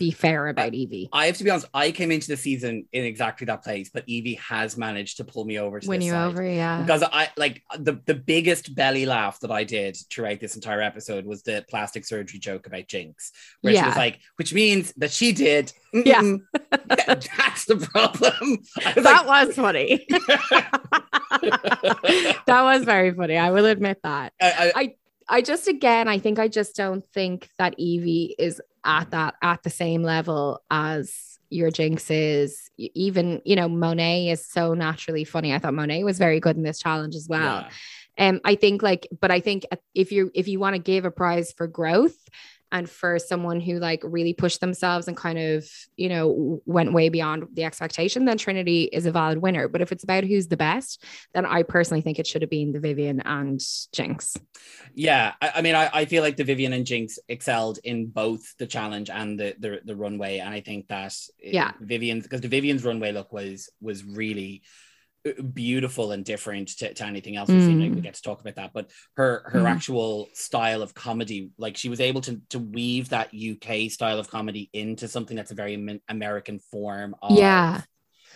[0.00, 1.08] be fair about Evie.
[1.12, 4.02] I have to be honest, I came into the season in exactly that place, but
[4.06, 6.26] Evie has managed to pull me over to Win you side.
[6.26, 6.80] over, yeah.
[6.80, 11.26] Because I like the, the biggest belly laugh that I did throughout this entire episode
[11.26, 15.32] was the plastic surgery joke about Jinkx, where she was like, which means that she
[15.32, 15.72] did.
[15.92, 16.22] Yeah.
[16.22, 16.36] Yeah,
[16.86, 18.58] that's the problem.
[18.94, 20.06] Was that like, was funny.
[22.46, 23.36] that was very funny.
[23.36, 24.32] I will admit that.
[24.40, 24.94] I, I, I
[25.40, 29.70] just again, I think I just don't think that Evie is at that at the
[29.70, 32.70] same level as your Jinkx is.
[32.76, 35.54] Even you know, Monet is so naturally funny.
[35.54, 37.66] I thought Monet was very good in this challenge as well.
[38.18, 38.28] yeah.
[38.28, 39.64] Um, I think like, but I think
[39.94, 42.18] if you if you want to give a prize for growth
[42.72, 47.08] and for someone who like really pushed themselves and kind of you know went way
[47.08, 49.68] beyond the expectation, then Trinity is a valid winner.
[49.68, 51.04] But if it's about who's the best,
[51.34, 54.36] then I personally think it should have been the Vivienne and Jinkx.
[54.94, 58.56] Yeah, I, I mean, I, I feel like the Vivienne and Jinkx excelled in both
[58.58, 61.72] the challenge and the the, the runway, and I think that Yeah.
[61.80, 64.62] Vivienne's because the Vivienne's runway look was was really
[65.52, 67.78] beautiful and different to, to anything else we've seen.
[67.78, 68.04] Maybe we Mm.
[68.04, 69.70] get to talk about that, but her her Mm.
[69.70, 74.30] actual style of comedy, like she was able to to weave that UK style of
[74.30, 75.74] comedy into something that's a very
[76.08, 77.82] American form of Yeah.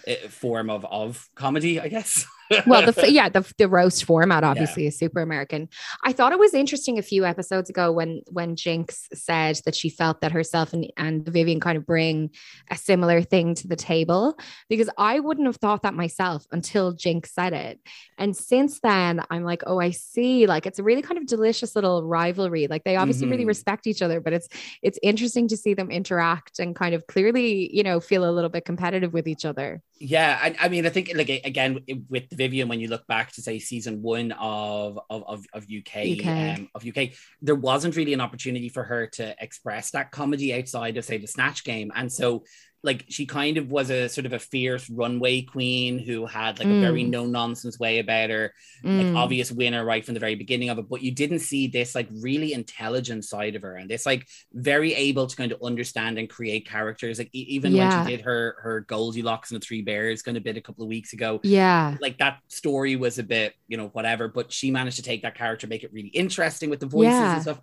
[0.06, 2.26] uh, form of of comedy, I guess.
[2.66, 5.68] well the yeah the, the roast format obviously is super american.
[6.02, 9.88] I thought it was interesting a few episodes ago when when jinkx said that she
[9.88, 12.30] felt that herself and, and vivienne kind of bring
[12.70, 17.26] a similar thing to the table because i wouldn't have thought that myself until jinkx
[17.28, 17.80] said it.
[18.18, 20.46] And since then i'm like oh i see.
[20.46, 22.66] Like it's a really kind of delicious little rivalry.
[22.68, 23.48] Like they obviously really Mhm.
[23.48, 24.48] respect each other but it's
[24.82, 28.50] it's interesting to see them interact and kind of clearly you know feel a little
[28.50, 31.78] bit competitive with each other Yeah, I, I mean, I think like again
[32.08, 36.58] with Vivienne, when you look back to say season one of of of, UK, UK.
[36.58, 40.96] Um, of UK, there wasn't really an opportunity for her to express that comedy outside
[40.96, 42.44] of say the Snatch Game, and so
[42.84, 46.68] like she kind of was a sort of a fierce runway queen who had like
[46.68, 47.08] a very Mm.
[47.08, 48.52] no nonsense way about her,
[48.84, 49.16] like Mm.
[49.16, 52.08] obvious winner right from the very beginning of it, but you didn't see this like
[52.12, 56.28] really intelligent side of her and this like very able to kind of understand and
[56.28, 57.18] create characters.
[57.18, 60.44] Like e- even when she did her her Goldilocks and the Three Bears kind of
[60.44, 63.88] bit a couple of weeks ago, yeah like that story was a bit you know
[63.88, 67.12] whatever, but she managed to take that character, make it really interesting with the voices
[67.14, 67.32] Yeah.
[67.34, 67.60] and stuff.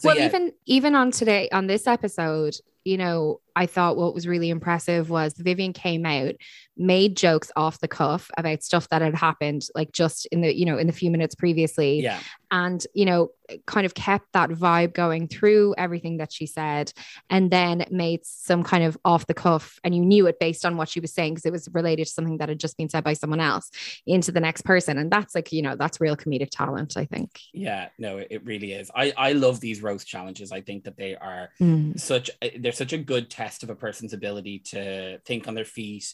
[0.00, 4.14] So, well yeah, even even on today on this episode you know i thought what
[4.14, 6.34] was really impressive was vivienne came out
[6.76, 10.64] made jokes off the cuff about stuff that had happened like just in the you
[10.64, 12.18] know in the few minutes previously yeah,
[12.50, 13.30] and you know
[13.64, 16.92] kind of kept that vibe going through everything that she said
[17.30, 20.76] and then made some kind of off the cuff and you knew it based on
[20.76, 23.04] what she was saying because it was related to something that had just been said
[23.04, 23.70] by someone else
[24.04, 27.40] into the next person and that's like you know that's real comedic talent i think
[27.52, 28.90] yeah, no, it, really is.
[28.94, 30.52] I I love these roast challenges.
[30.52, 31.98] I think that they are Mm.
[31.98, 36.12] such they're such a good test of a person's ability to think on their feet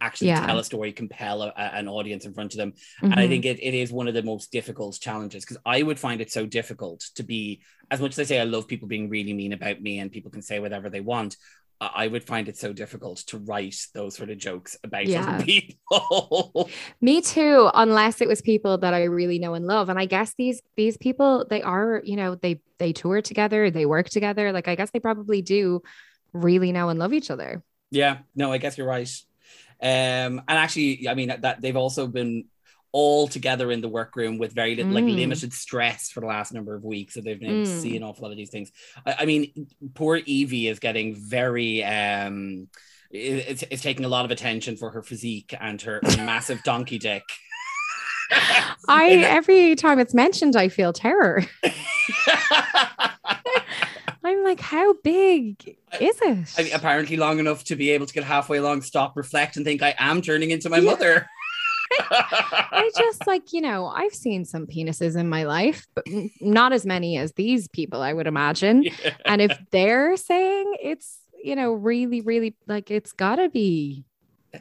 [0.00, 0.46] actually Yeah.
[0.46, 3.28] tell a story compel a, an audience in front of them and i Mhm.
[3.28, 6.30] think it, it is one of the most difficult challenges because i would find it
[6.30, 9.52] so difficult to be as much as i say i love people being really mean
[9.52, 11.36] about me and people can say whatever they want
[11.80, 15.20] I I would find it so difficult to write those sort of jokes about Yeah.
[15.34, 16.70] other people.
[17.00, 19.88] Me too, unless it was people that I really know and love.
[19.88, 23.84] And I guess these these people, they are, you know, they they tour together, they
[23.84, 24.52] work together.
[24.52, 25.82] Like I guess they probably do
[26.32, 27.64] really know and love each other.
[27.90, 29.10] Yeah, no, I guess you're right.
[29.82, 32.44] Um, and actually, I mean that they've also been
[32.94, 35.14] all together in the workroom with very little, like Mm.
[35.16, 37.14] limited stress for the last number of weeks.
[37.14, 37.80] So they've been able to Mm.
[37.80, 38.70] see an awful lot of these things.
[39.06, 41.82] I, I mean, poor Evie is getting very.
[41.84, 42.68] um
[43.14, 47.22] it's, it's taking a lot of attention for her physique and her massive donkey dick.
[48.88, 51.44] I every time it's mentioned, I feel terror.
[54.24, 56.54] I'm like, how big is it?
[56.58, 59.64] I mean, apparently long enough to be able to get halfway along, stop, reflect, and
[59.64, 60.90] think I am turning into my Yeah.
[60.90, 61.28] mother.
[62.10, 66.06] I just like, you know, I've seen some penises in my life, but
[66.40, 68.82] not as many as these people, I would imagine.
[69.04, 69.14] Yeah.
[69.26, 74.04] And if they're saying it's, you know, really, really like it's gotta be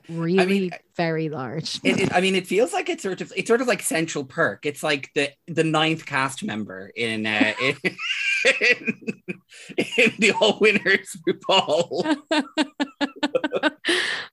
[0.10, 1.80] really very large.
[1.84, 4.24] It, it, I mean, it feels like it's sort of it's sort of like Central
[4.24, 4.66] Perk.
[4.66, 8.88] It's like the the ninth cast member in uh, in, in,
[9.98, 12.18] in the All Winners RuPaul.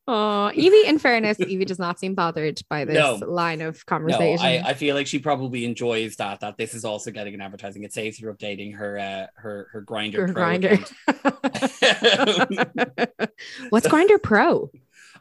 [0.09, 3.14] oh, Evie, in fairness, Evie does not seem bothered by this No.
[3.27, 4.44] line of No, conversation.
[4.44, 6.40] I, I feel like she probably enjoys that.
[6.40, 7.85] That this is also getting an advertising.
[7.85, 10.35] It saves her updating her uh, her her Grindr.
[10.35, 10.92] Her account.
[13.71, 14.71] What's Grindr Pro?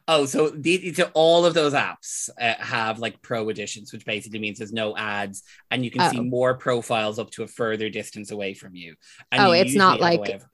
[0.10, 4.40] Oh, so the, so all of those apps uh, have like pro editions, which basically
[4.40, 6.24] means there's no ads, and you can see Oh.
[6.24, 8.96] more profiles up to a further distance away from you.
[9.32, 10.46] And Oh, you it's not usually have a like- of-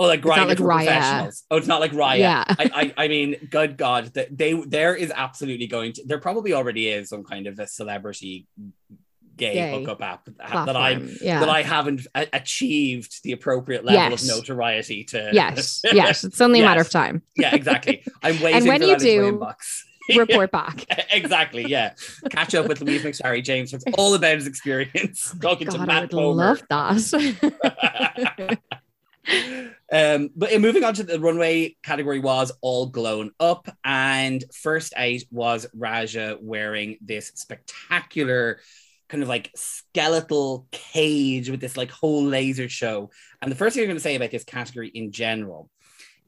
[0.00, 1.44] oh, like not Grindr like professionals.
[1.50, 2.18] Oh, it's not like Raya.
[2.18, 2.44] Yeah.
[2.48, 6.02] I, I, I mean, good God, that they there is absolutely going to.
[6.04, 8.48] There probably already is some kind of a celebrity
[9.36, 10.34] gay, Gay hookup app that
[10.76, 11.10] I Platform.
[11.20, 11.40] yeah.
[11.40, 14.22] that I haven't a- achieved the appropriate level Yes.
[14.28, 15.30] of notoriety to.
[15.32, 16.24] yes, yes.
[16.24, 17.22] It's only a matter of time.
[17.36, 18.02] yeah, exactly.
[18.22, 19.46] I'm waiting and when for you that do.
[20.18, 20.84] Report back.
[21.10, 21.64] exactly.
[21.66, 21.94] Yeah.
[22.28, 23.42] Catch up with Louise McSharry.
[23.42, 28.58] James talks all about his experience talking to God, I would love that.
[29.90, 34.92] um, but in moving on to the runway category was all blown up, and first
[34.94, 38.60] out was Raja wearing this spectacular
[39.14, 43.10] kind of like skeletal cage with this like whole laser show.
[43.40, 45.70] And the first thing I'm going to say about this category in general,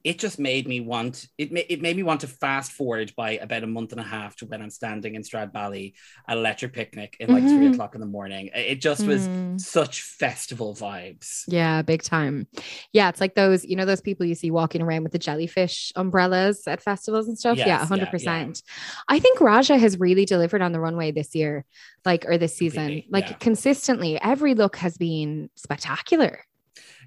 [0.07, 1.51] it just made me want it.
[1.51, 4.35] ma- It made me want to fast forward by about a month and a half
[4.37, 5.93] to when I'm standing in Stradbally
[6.29, 7.73] at Electric Picnic in like three Mhm.
[7.73, 8.49] o'clock in the morning.
[8.55, 9.59] It just was Mm.
[9.59, 11.43] such festival vibes.
[11.47, 12.47] Yeah, big time.
[12.93, 15.91] Yeah, it's like those, you know, those people you see walking around with the jellyfish
[15.95, 17.57] umbrellas at festivals and stuff.
[17.57, 18.61] Yes, yeah, yeah, 100%.
[19.09, 21.65] I think Raja has really delivered on the runway this year,
[22.05, 23.03] like, or this season.
[23.09, 23.35] Like, yeah.
[23.37, 26.39] consistently, every look has been spectacular.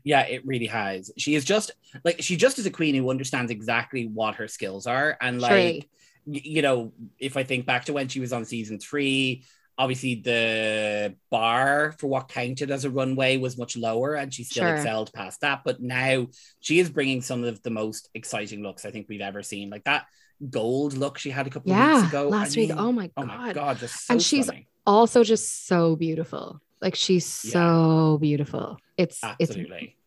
[0.04, 1.10] Yeah, it really has.
[1.18, 1.72] She is just
[2.04, 5.16] like she just is a queen who understands exactly what her skills are.
[5.20, 5.88] And like
[6.26, 9.44] y- you know, if I think back to when she was on season three,
[9.78, 14.64] obviously the bar for what counted as a runway was much lower and she still
[14.64, 14.74] Sure.
[14.76, 15.62] excelled past that.
[15.64, 16.28] But now
[16.60, 19.70] she is bringing some of the most exciting looks I think we've ever seen.
[19.70, 20.06] Like that
[20.48, 22.28] gold look she had a couple of weeks ago.
[22.28, 22.70] last I week.
[22.74, 23.54] Oh my Oh my God.
[23.54, 24.50] god, just so And she's.
[24.86, 26.60] Also, just so beautiful.
[26.80, 27.52] Like, she's Yeah.
[27.52, 28.78] so beautiful.
[28.96, 29.56] It's, it's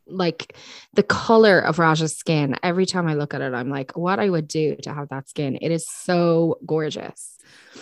[0.08, 0.56] like
[0.94, 2.56] the color of Raja's skin.
[2.62, 5.30] Every time I look at it, I'm like, what I would do to have that
[5.30, 5.58] skin.
[5.62, 7.33] It is so gorgeous.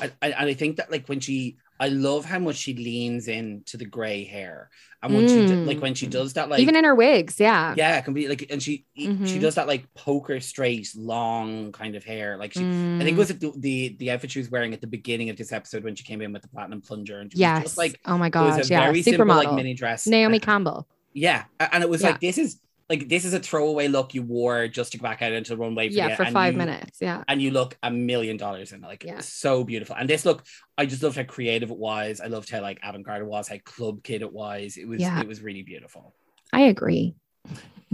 [0.01, 3.27] I, I, and I think that like when she, I love how much she leans
[3.27, 4.69] into the gray hair,
[5.03, 6.11] and when she do- like when she Mm.
[6.11, 7.73] does that like Even in her wigs, yeah.
[7.75, 9.41] yeah, completely like, and she she Mhm.
[9.41, 12.59] does that like poker straight long kind of hair, like she.
[12.59, 12.97] I Mm.
[12.99, 15.51] think it was the, the the outfit she was wearing at the beginning of this
[15.51, 17.63] episode when she came in with the platinum plunger and she was yes.
[17.63, 18.81] just like oh my god, yeah.
[18.85, 19.55] very simple like Supermodel.
[19.55, 20.05] mini dress.
[20.07, 20.87] Naomi Campbell.
[21.13, 22.09] yeah, and it was Yeah.
[22.11, 22.59] like this is
[22.91, 25.57] like this is a throwaway look you wore just to go back out into the
[25.57, 25.87] runway.
[25.89, 26.97] For Yeah, the- for and five you- minutes.
[27.01, 27.23] Yeah.
[27.27, 28.87] and you look a million dollars in it.
[28.87, 29.19] Like Yeah.
[29.21, 29.95] so beautiful.
[29.97, 30.43] And this look,
[30.77, 32.19] I just loved how creative it was.
[32.19, 34.77] I loved how like avant-garde it was, how club kid it was.
[34.77, 35.21] It was Yeah.
[35.21, 36.13] it was really beautiful.
[36.53, 37.15] I agree.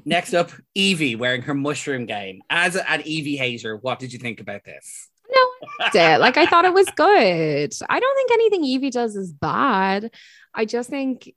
[0.05, 2.41] Next up, Yvie wearing her mushroom game.
[2.49, 5.09] As a- an Yvie hater, what did you think about this?
[5.29, 5.41] No,
[5.79, 6.19] I liked it.
[6.19, 7.73] Like I thought it was good.
[7.89, 10.09] I don't think anything Yvie does is bad.
[10.53, 11.33] I just think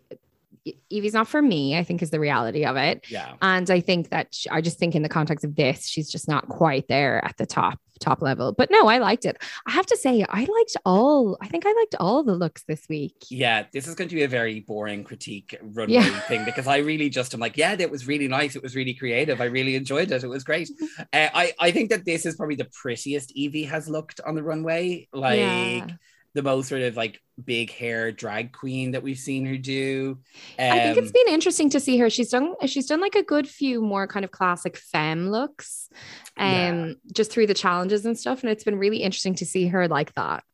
[0.92, 3.04] Yvie's not for me, I think is the reality of it.
[3.10, 3.34] Yeah.
[3.42, 6.28] And I think that sh I just think in the context of this, she's just
[6.28, 8.52] not quite there at the top top level.
[8.52, 9.36] But no, I liked it.
[9.66, 11.36] I have to say, I liked all.
[11.42, 13.14] I think I liked all the looks this week.
[13.30, 16.20] Yeah, this is going to be a very boring critique runway Yeah.
[16.20, 18.56] thing because I really just am like, yeah, that was really nice.
[18.56, 19.42] It was really creative.
[19.42, 20.24] I really enjoyed it.
[20.24, 20.70] It was great.
[21.12, 24.42] Uh, I I think that this is probably the prettiest Yvie has looked on the
[24.42, 25.08] runway.
[25.12, 25.86] Like Yeah.
[26.34, 30.18] The most sort of like big hair drag queen that we've seen her do.
[30.58, 32.10] I think it's been interesting to see her.
[32.10, 35.88] She's done she's done like a good few more kind of classic femme looks,
[36.36, 36.92] um, Yeah.
[37.12, 38.42] just through the challenges and stuff.
[38.42, 40.44] And it's been really interesting to see her like that.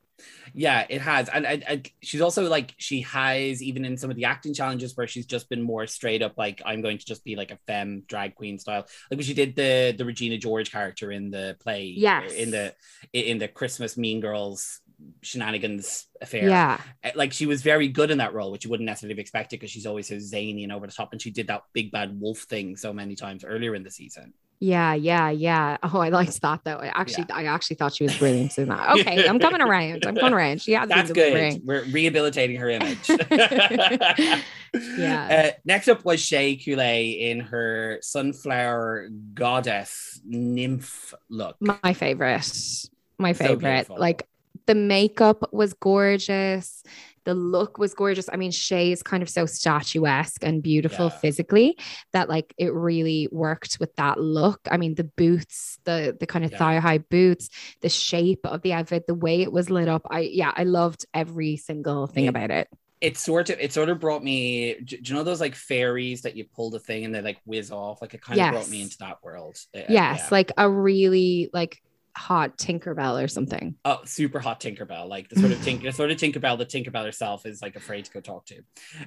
[0.54, 4.24] Yeah, it has, and, and she's also like she has even in some of the
[4.24, 7.36] acting challenges where she's just been more straight up like I'm going to just be
[7.36, 11.12] like a femme drag queen style, like when she did the the Regina George character
[11.12, 12.32] in the play, Yes.
[12.32, 12.74] in the
[13.12, 14.80] in the Christmas Mean Girls
[15.22, 16.48] shenanigans affair.
[16.48, 16.80] Yeah.
[17.04, 19.60] Uh, like she was very good in that role, which you wouldn't necessarily have expected
[19.60, 22.18] because she's always so zany and over the top, and she did that big bad
[22.20, 24.32] wolf thing so many times earlier in the season.
[24.58, 25.76] Yeah, yeah, yeah.
[25.82, 26.76] Oh, I liked that though.
[26.76, 28.98] I actually, I actually thought she was brilliant in that.
[28.98, 30.06] Okay, I'm coming around.
[30.06, 30.62] I'm coming around.
[30.62, 31.34] She has That's good.
[31.34, 31.60] ring.
[31.62, 33.06] We're rehabilitating her image.
[34.98, 35.52] Yeah.
[35.54, 41.56] Uh, next up was Shea Couleé in her sunflower goddess nymph look.
[41.60, 42.88] My favorite.
[43.18, 43.60] My favorite.
[43.60, 43.98] beautiful.
[43.98, 44.26] like
[44.66, 46.82] the makeup was gorgeous.
[47.24, 48.28] The look was gorgeous.
[48.32, 51.18] I mean, Shea is kind of so statuesque and beautiful Yeah.
[51.18, 51.76] physically
[52.12, 54.60] that like it really worked with that look.
[54.70, 56.58] I mean, the boots, the the kind of Yeah.
[56.58, 57.48] thigh high boots,
[57.80, 60.02] the shape of the outfit, the way it was lit up.
[60.10, 62.68] I yeah, I loved every single thing It- about it.
[63.00, 66.34] it sort of it sort of brought me do, you know those like fairies that
[66.34, 68.80] you pull the thing and they like whiz off like it kind of brought me
[68.80, 70.28] into that world Uh, Yes, yeah.
[70.30, 71.82] like a really like
[72.16, 73.74] hot Tinkerbell or something.
[73.84, 77.04] oh super hot tinkerbell like the sort of tink the sort of tinkerbell the tinkerbell
[77.04, 78.62] herself is like afraid to go talk to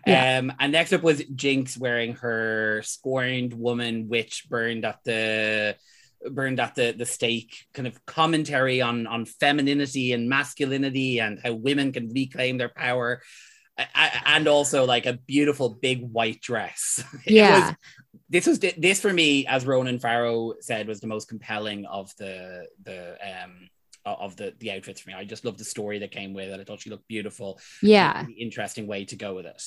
[0.06, 0.38] Yeah.
[0.38, 5.76] um and next up was jinkx wearing her scorned woman witch burned at the
[6.30, 11.54] burned at the the stake kind of commentary on on femininity and masculinity and how
[11.54, 13.22] women can reclaim their power
[13.96, 17.74] I- and also like a beautiful big white dress It Yeah.
[18.30, 22.66] This was this for me as ronan farrow said was the most compelling of the
[22.84, 23.70] the um
[24.06, 26.60] of the the outfits for me i just loved the story that came with it
[26.60, 28.22] i thought she looked beautiful Yeah.
[28.22, 29.62] Really interesting way to go with it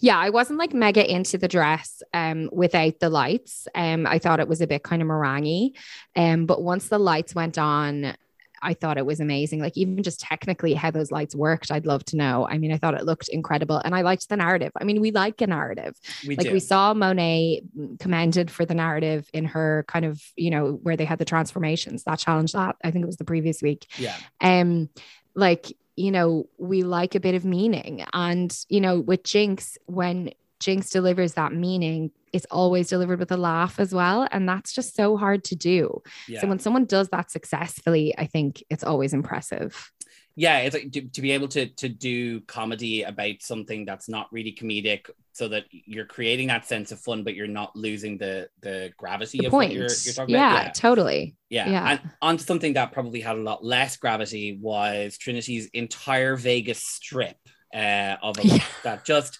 [0.00, 3.68] Yeah, I wasn't like mega into the dress um without the lights.
[3.74, 5.72] Um I thought it was a bit kind of meringue.
[6.16, 8.16] Um but once the lights went on
[8.62, 9.60] I thought it was amazing.
[9.60, 12.46] Like even just technically how those lights worked, I'd love to know.
[12.48, 14.72] I mean, I thought it looked incredible and I liked the narrative.
[14.80, 15.94] I mean, we like a narrative.
[16.26, 17.62] we like do we saw Monet
[17.98, 22.04] commended for the narrative in her kind of, you know, where they had the transformations,
[22.04, 24.88] that challenge that I think it was the previous week yeah um
[25.34, 30.30] like you know we like a bit of meaning and you know with jinkx when
[30.60, 34.94] jinkx delivers that meaning it's always delivered with a laugh as well and that's just
[34.94, 39.12] so hard to do yeah so when someone does that successfully i think it's always
[39.12, 39.90] impressive
[40.34, 44.26] yeah it's like to, to be able to to do comedy about something that's not
[44.32, 48.48] really comedic so that you're creating that sense of fun but you're not losing the
[48.62, 51.70] the gravity the of point what you're, you're talking yeah, about Yeah, totally yeah.
[51.70, 51.90] yeah.
[51.90, 57.36] And onto something that probably had a lot less gravity was Trinity's entire Vegas strip
[57.74, 58.64] uh, of a Yeah.
[58.84, 59.38] that just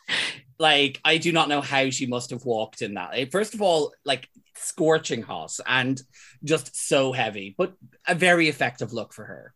[0.58, 3.30] like I do not know how she must have walked in that.
[3.32, 6.00] First of all, like scorching hot and
[6.44, 7.74] just so heavy, but
[8.06, 9.54] a very effective look for her.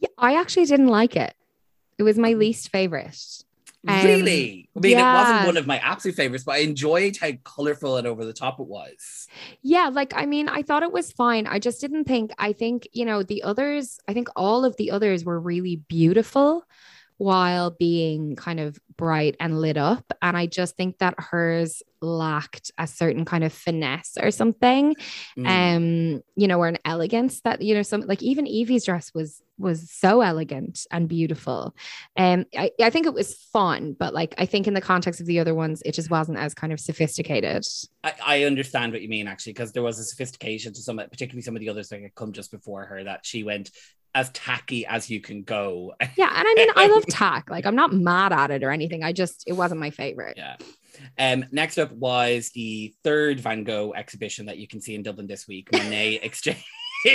[0.00, 1.34] yeah i actually didn't like it
[1.98, 3.18] it was my least favorite
[3.86, 4.68] Um, really?
[4.76, 8.06] I mean, it wasn't one of my absolute favorites, but I enjoyed how colorful and
[8.06, 9.28] over the top it was.
[9.62, 11.46] Yeah, like I mean, I thought it was fine.
[11.46, 14.90] I just didn't think, I think, you know, the others, I think all of the
[14.90, 16.64] others were really beautiful
[17.18, 20.04] while being kind of bright and lit up.
[20.22, 24.94] And I just think that hers lacked a certain kind of finesse or something.
[25.36, 25.46] Mm.
[25.46, 29.42] Um, you know, or an elegance that, you know, some like even Yvie's dress was
[29.60, 31.74] was so elegant and beautiful.
[32.16, 35.26] Um, I, I think it was fun, but like I think in the context of
[35.26, 37.64] the other ones, it just wasn't as kind of sophisticated.
[38.04, 41.42] I, I understand what you mean actually, because there was a sophistication to some, particularly
[41.42, 43.72] some of the others that had come just before her, that she went
[44.14, 45.94] as tacky as you can go.
[46.16, 47.50] Yeah, and I mean, I love tack.
[47.50, 49.02] Like, I'm not mad at it or anything.
[49.04, 50.36] I just, it wasn't my favorite.
[50.36, 50.56] yeah.
[51.16, 55.28] Um, next up was the third Van Gogh exhibition that you can see in Dublin
[55.28, 56.64] this week, Monét X Change.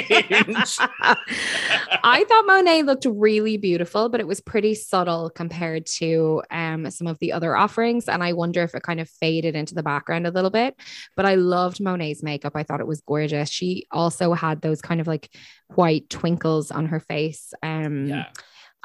[2.04, 7.08] I thought Monet looked really beautiful, but it was pretty subtle compared to um, some
[7.08, 8.08] of the other offerings.
[8.08, 10.76] And I wonder if it kind of faded into the background a little bit.
[11.16, 12.54] But I loved Monet's makeup.
[12.56, 13.50] I thought it was gorgeous.
[13.50, 15.30] She also had those kind of like
[15.76, 17.54] white twinkles on her face.
[17.62, 18.26] Um, yeah.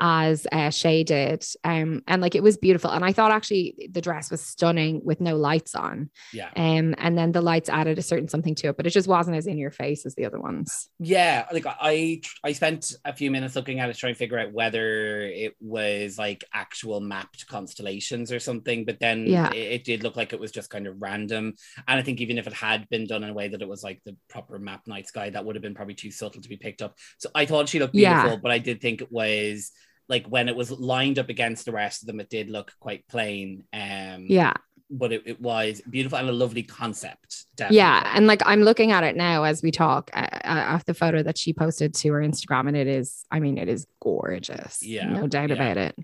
[0.01, 1.45] As uh, Shea did.
[1.65, 2.91] Um, and like it was beautiful.
[2.91, 6.11] And I thought actually the dress was stunning with no lights on.
[6.33, 6.51] Yeah.
[6.57, 9.37] Um, and then the lights added a certain something to it, but it just wasn't
[9.37, 10.89] as in your face as the other ones.
[11.01, 14.53] Yeah, like I I spent a few minutes looking at it trying to figure out
[14.53, 19.51] whether it was like actual mapped constellations or something, but then Yeah.
[19.53, 21.55] it, it did look like it was just kind of random.
[21.87, 23.83] And I think even if it had been done in a way that it was
[23.83, 26.57] like the proper map night sky, that would have been probably too subtle to be
[26.57, 26.97] picked up.
[27.19, 28.15] So I thought she looked Yeah.
[28.23, 29.73] beautiful, but I did think it was
[30.09, 33.07] like when it was lined up against the rest of them, it did look quite
[33.09, 33.65] plain.
[33.73, 34.55] Um Yeah.
[34.91, 37.45] but it, it was beautiful and a lovely concept.
[37.57, 37.77] Definitely.
[37.79, 38.11] Yeah.
[38.15, 41.37] And like I'm looking at it now as we talk uh, uh, the photo that
[41.37, 44.83] she posted to her Instagram, and it is, I mean, it is gorgeous.
[44.83, 45.55] Yeah, No doubt yeah.
[45.57, 45.95] about it.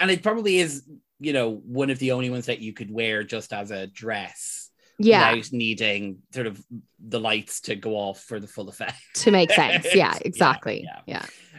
[0.00, 0.84] And it probably is
[1.20, 4.70] you know one of the only ones that you could wear just as a dress
[4.98, 5.30] Yeah.
[5.32, 6.62] without needing sort of
[7.06, 9.84] the lights to go off for the full effect To make sense.
[9.86, 10.84] Yeah, Yeah, exactly.
[10.84, 11.00] yeah.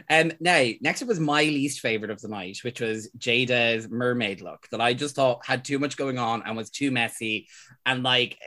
[0.08, 0.18] yeah.
[0.20, 4.40] um now next up was my least favorite of the night which was jaida's mermaid
[4.40, 7.48] look that i just thought had too much going on and was too messy
[7.84, 8.38] and like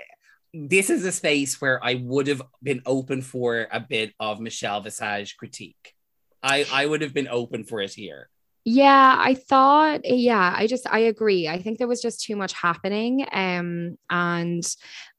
[0.53, 4.81] this is a space where i would have been open for a bit of michelle
[4.81, 5.93] visage critique
[6.41, 8.29] i i would have been open for it here
[8.65, 11.47] Yeah, I thought, yeah, I just, I agree.
[11.47, 13.25] I think there was just too much happening.
[13.31, 14.63] Um, and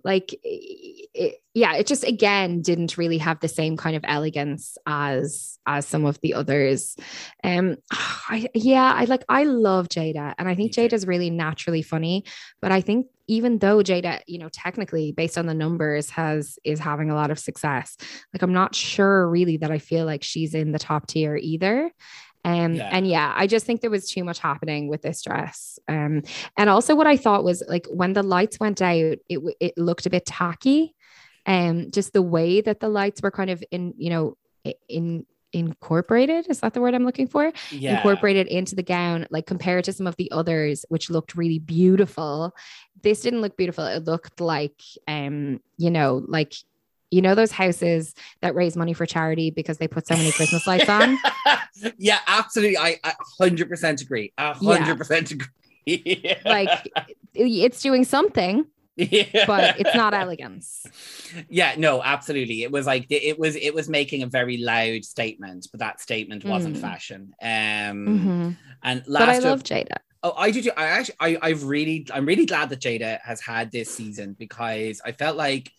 [0.05, 5.59] like, it, yeah, it just again didn't really have the same kind of elegance as
[5.66, 6.97] as some of the others.
[7.43, 12.24] Um, I, yeah, I like, I love Jaida, and I think Jaida's really naturally funny,
[12.62, 16.78] but I think even though Jaida, you know, technically based on the numbers has is
[16.80, 17.97] having a lot of success,
[18.32, 21.91] like I'm not sure really that I feel like she's in the top tier either.
[22.45, 22.88] Um, yeah.
[22.93, 25.78] and yeah, I just think there was too much happening with this dress.
[25.88, 26.22] Um,
[26.57, 30.07] and also what I thought was like when the lights went out, it it looked
[30.07, 30.95] a bit tacky.
[31.47, 34.36] Um, just the way that the lights were kind of in, you know,
[34.88, 37.97] in incorporated is that the word i'm looking for yeah.
[37.97, 42.55] incorporated into the gown like compared to some of the others which looked really beautiful
[43.03, 46.55] this didn't look beautiful it looked like um you know like
[47.11, 50.66] you know those houses that raise money for charity because they put so many Christmas
[50.66, 51.18] lights on?
[51.98, 52.78] yeah, absolutely.
[52.78, 52.98] I,
[53.40, 54.32] 100% agree.
[54.38, 55.46] 100%
[55.86, 55.96] yeah.
[55.96, 56.36] agree.
[56.44, 56.92] like
[57.34, 58.66] it's doing something.
[58.96, 59.46] Yeah.
[59.46, 60.84] but it's not elegance.
[61.48, 62.64] Yeah, no, absolutely.
[62.64, 66.44] It was like it was it was making a very loud statement, but that statement
[66.44, 66.80] wasn't mm.
[66.82, 67.32] fashion.
[67.40, 68.50] Um mm-hmm.
[68.82, 69.96] and last But I love Jaida.
[70.22, 70.61] Oh, I do.
[70.61, 70.70] Too.
[70.76, 75.00] I actually, I, I've really, I'm really glad that Jaida has had this season because
[75.02, 75.72] I felt like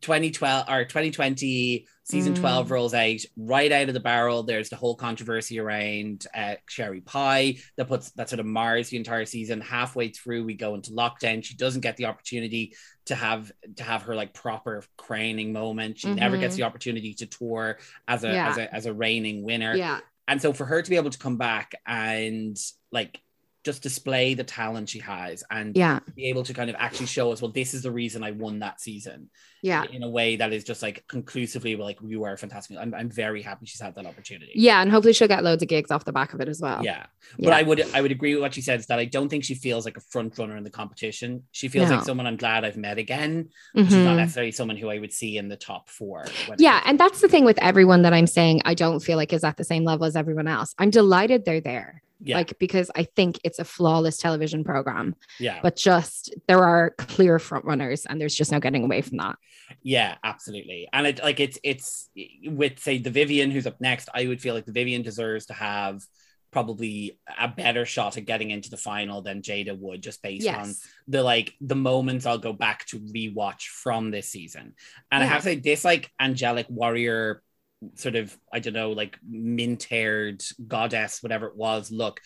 [0.00, 2.40] 2012 or 2020 season mm.
[2.40, 7.00] 12 rolls out right out of the barrel there's the whole controversy around uh, sherry
[7.00, 10.90] pie that puts that sort of mars the entire season halfway through we go into
[10.92, 12.74] lockdown she doesn't get the opportunity
[13.06, 16.16] to have to have her like proper crowning moment she mm-hmm.
[16.16, 16.62] never gets mm-hmm.
[16.62, 17.78] the opportunity to tour
[18.08, 18.48] as a, yeah.
[18.48, 21.18] as a as a reigning winner yeah and so for her to be able to
[21.18, 22.56] come back and
[22.92, 23.20] like
[23.64, 27.32] just display the talent she has and yeah be able to kind of actually show
[27.32, 29.28] us well this is the reason i won that season
[29.62, 33.10] yeah in a way that is just like conclusively like you are fantastic I'm, I'm
[33.10, 36.04] very happy she's had that opportunity yeah and hopefully she'll get loads of gigs off
[36.04, 37.06] the back of it as well yeah
[37.38, 37.56] but yeah.
[37.56, 39.54] i would i would agree with what she said is that i don't think she
[39.54, 41.96] feels like a front runner in the competition she feels no.
[41.96, 43.88] like someone i'm glad i've met again mm-hmm.
[43.88, 46.24] she's not necessarily someone who i would see in the top four
[46.58, 49.44] yeah and that's the thing with everyone that i'm saying i don't feel like is
[49.44, 52.36] at the same level as everyone else i'm delighted they're there yeah.
[52.36, 55.16] like because I think it's a flawless television program.
[55.38, 55.60] Yeah.
[55.62, 59.36] But just there are clear front runners and there's just no getting away from that.
[59.82, 60.88] Yeah, absolutely.
[60.92, 62.08] And it like it's it's
[62.44, 65.54] with say the Vivienne who's up next, I would feel like the Vivienne deserves to
[65.54, 66.02] have
[66.50, 70.58] probably a better shot at getting into the final than Jaida would just based yes.
[70.58, 70.74] on
[71.06, 74.74] the like the moments I'll go back to rewatch from this season.
[75.12, 75.24] And yeah.
[75.24, 77.42] I have to say this like angelic warrior
[77.94, 82.20] sort of I don't know like mint haired goddess whatever it was look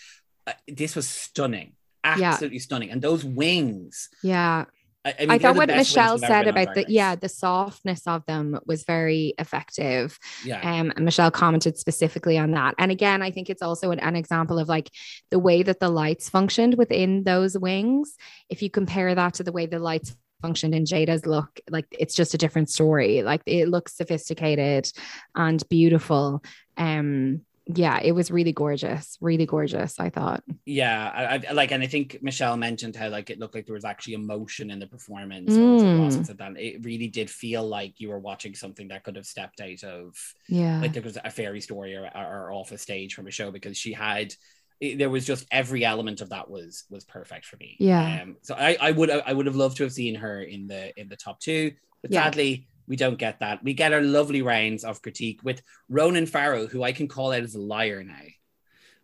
[0.46, 2.62] uh, this was stunning absolutely yeah.
[2.62, 4.64] stunning and those wings yeah
[5.04, 8.58] I, I, mean, I thought what Michelle said about the yeah the softness of them
[8.64, 10.18] was very effective.
[10.44, 10.60] Yeah.
[10.60, 12.74] Um, and Michelle commented specifically on that.
[12.78, 14.90] And again, I think it's also an, an example of like
[15.30, 18.16] the way that the lights functioned within those wings.
[18.48, 22.14] If you compare that to the way the lights functioned in Jaida's look, like it's
[22.14, 23.22] just a different story.
[23.22, 24.90] Like it looks sophisticated
[25.34, 26.42] and beautiful.
[26.76, 29.98] Um, yeah, it was really gorgeous, really gorgeous.
[29.98, 30.44] I thought.
[30.66, 33.74] Yeah, I, I, like, and I think Michelle mentioned how like it looked like there
[33.74, 35.50] was actually emotion in the performance.
[35.52, 36.28] Mm.
[36.28, 36.58] It, that.
[36.58, 40.14] it really did feel like you were watching something that could have stepped out of,
[40.46, 43.50] yeah, like there was a fairy story or, or off a stage from a show
[43.50, 44.34] because she had
[44.80, 47.76] it, there was just every element of that was was perfect for me.
[47.78, 48.22] Yeah.
[48.22, 50.98] Um, so I, I would I would have loved to have seen her in the
[51.00, 52.24] in the top two, but yeah.
[52.24, 53.62] sadly we don't get that.
[53.62, 57.42] We get our lovely rounds of critique with Ronan Farrow, who I can call out
[57.42, 58.14] as a liar now.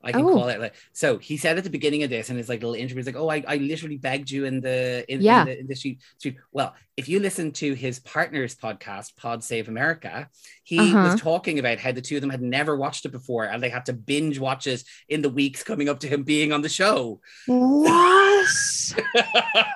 [0.03, 0.33] I can oh.
[0.33, 1.19] call it like so.
[1.19, 3.29] He said at the beginning of this, and it's like little interview, he's like, "Oh,
[3.29, 5.41] I, I literally begged you in the in, yeah.
[5.41, 9.45] in the, in the street, street." Well, if you listen to his partner's podcast, Pod
[9.45, 10.29] Save America,
[10.63, 11.11] he uh-huh.
[11.13, 13.69] was talking about how the two of them had never watched it before, and they
[13.69, 16.69] had to binge watch it in the weeks coming up to him being on the
[16.69, 17.21] show.
[17.47, 17.91] What?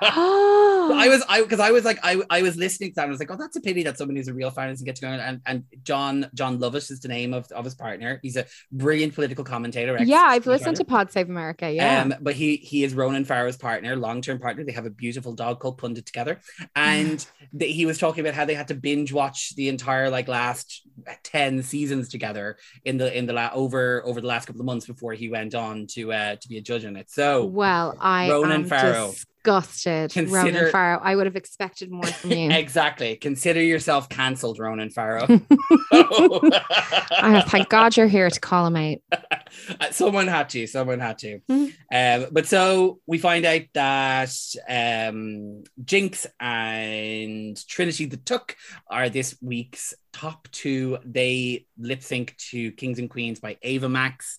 [0.01, 0.91] oh.
[0.95, 3.03] I was I because I was like I I was listening to that.
[3.03, 4.85] And I was like, "Oh, that's a pity that someone who's a real fan doesn't
[4.85, 8.19] get to go." And and John Jon Lovett is the name of of his partner.
[8.23, 11.71] He's a brilliant political commentator yeah, I've listened to Pod Save America.
[11.71, 12.01] Yeah.
[12.01, 14.63] Um, but he he is Ronan Farrow's partner, long term partner.
[14.63, 16.39] They have a beautiful dog called Pundit together,
[16.75, 20.27] and the, he was talking about how they had to binge watch the entire like
[20.27, 20.87] last
[21.23, 24.85] ten seasons together in the in the la- over over the last couple of months
[24.85, 27.09] before he went on to uh to be a judge in it.
[27.09, 29.13] So well, I Ronan Farrow.
[29.45, 30.99] Disgusted, Consider, Ronan Farrow.
[31.01, 32.51] I would have expected more from you.
[32.51, 33.15] exactly.
[33.15, 35.25] Consider yourself cancelled, Ronan Farrow.
[35.91, 39.93] oh, thank God you're here to call him out.
[39.93, 40.67] Someone had to.
[40.67, 41.39] Someone had to.
[41.49, 42.23] Mm-hmm.
[42.23, 44.35] Um, but so we find out that
[44.67, 48.55] um, Jinkx and Trinity the Tuck
[48.87, 50.97] are this week's top two.
[51.05, 54.37] They lip sync to Kings and Queens by Ava Max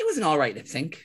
[0.00, 1.04] it was an all right lip sync.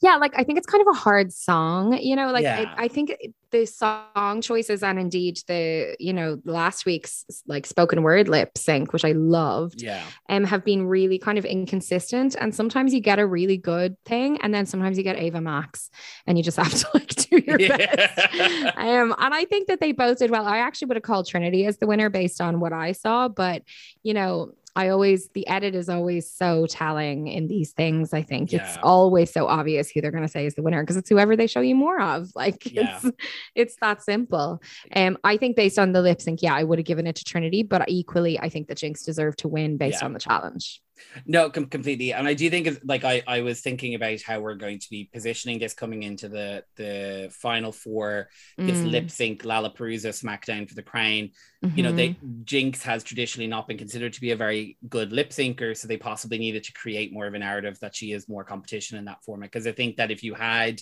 [0.00, 2.74] Yeah like i think it's kind of a hard song you know like Yeah.
[2.76, 3.16] I, I think
[3.50, 8.92] the song choices and indeed the you know last week's like spoken word lip sync
[8.92, 10.02] which i loved Yeah.
[10.28, 14.38] um have been really kind of inconsistent and sometimes you get a really good thing
[14.40, 15.90] and then sometimes you get ava max
[16.26, 18.72] and you just have to like do your best Yeah.
[18.76, 21.66] um and i think that they both did well i actually would have called trinity
[21.66, 23.62] as the winner based on what i saw but
[24.04, 28.14] you know I always the edit is always so telling in these things.
[28.14, 30.96] I think it's always so obvious who they're going to say is the winner because
[30.96, 32.30] it's whoever they show you more of.
[32.42, 32.98] Like Yeah.
[33.02, 33.16] it's
[33.54, 34.62] it's that simple.
[34.96, 37.24] Um, I think based on the lip sync, yeah, I would have given it to
[37.24, 40.06] Trinity, but equally, I think that Jinkx deserved to win based Yeah.
[40.06, 40.80] on the challenge.
[41.26, 42.12] No, com- completely.
[42.12, 44.90] And I do think it's like I, I was thinking about how we're going to
[44.90, 50.68] be positioning this coming into the the final four, this Mm, lip sync Lalaparuza SmackDown
[50.68, 51.30] for the crown.
[51.76, 55.30] You know, they Jinkx has traditionally not been considered to be a very good lip
[55.30, 58.44] syncer, so they possibly needed to create more of a narrative that she is more
[58.44, 59.50] competition in that format.
[59.50, 60.80] Because I think that if you had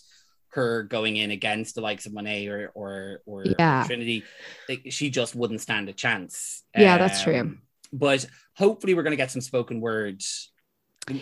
[0.51, 3.85] her going in against the likes of Monet or or or, Yeah.
[3.87, 4.25] Trinity,
[4.69, 6.63] like, she just wouldn't stand a chance.
[6.77, 7.59] Yeah, that's true.
[7.93, 8.27] But
[8.57, 10.51] hopefully, we're going to get some spoken words.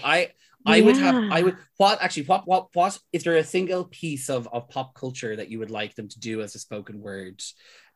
[0.05, 0.31] I
[0.67, 4.29] I would have I would what actually what what what is there a single piece
[4.29, 7.41] of of pop culture that you would like them to do as a spoken word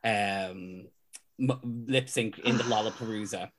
[0.05, 0.87] um
[1.39, 3.51] lip sync in the Lalaparuza?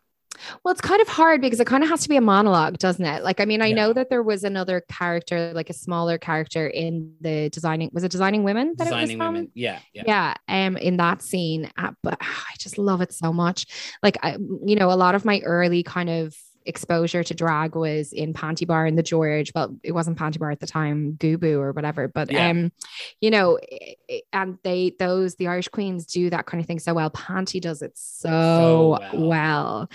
[0.63, 3.05] Well, it's kind of hard because it kind of has to be a monologue, doesn't
[3.05, 3.23] it?
[3.23, 3.75] Like, I mean, I Yeah.
[3.75, 8.11] know that there was another character, like a smaller character in the designing, was it
[8.11, 8.73] designing women?
[8.77, 9.33] That Designing it was from?
[9.35, 9.51] women.
[9.53, 10.03] Yeah, yeah.
[10.05, 10.33] yeah
[10.67, 13.65] um in that scene uh, but ah, i just love it so much
[14.03, 14.31] like i
[14.65, 16.35] you know a lot of my early kind of
[16.65, 20.51] exposure to drag was in panty bar in the george well it wasn't panty bar
[20.51, 22.49] at the time GUBU or whatever but Yeah.
[22.49, 22.71] um
[23.19, 26.79] you know i- i- and they those the irish queens do that kind of thing
[26.79, 29.27] so well panty does it so, So well.
[29.29, 29.89] well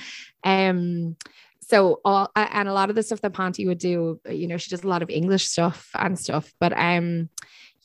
[0.44, 1.16] um
[1.60, 4.70] so all and a lot of the stuff that Panti would do, you know, she
[4.70, 6.54] does a lot of English stuff and stuff.
[6.60, 7.28] But um,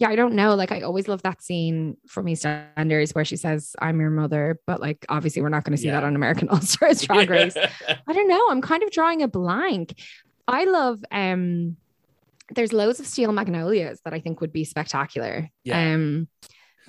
[0.02, 0.56] yeah, I don't know.
[0.56, 4.82] Like I always love that scene from EastEnders where she says, "I'm your mother," but
[4.82, 6.00] like obviously we're not going to see Yeah.
[6.00, 7.56] that on American All Stars Drag Race.
[8.08, 8.48] I don't know.
[8.50, 9.94] I'm kind of drawing a blank.
[10.48, 11.78] I love um
[12.54, 15.50] there's loads of steel magnolias that I think would be spectacular.
[15.64, 15.94] Yeah.
[15.94, 16.28] Um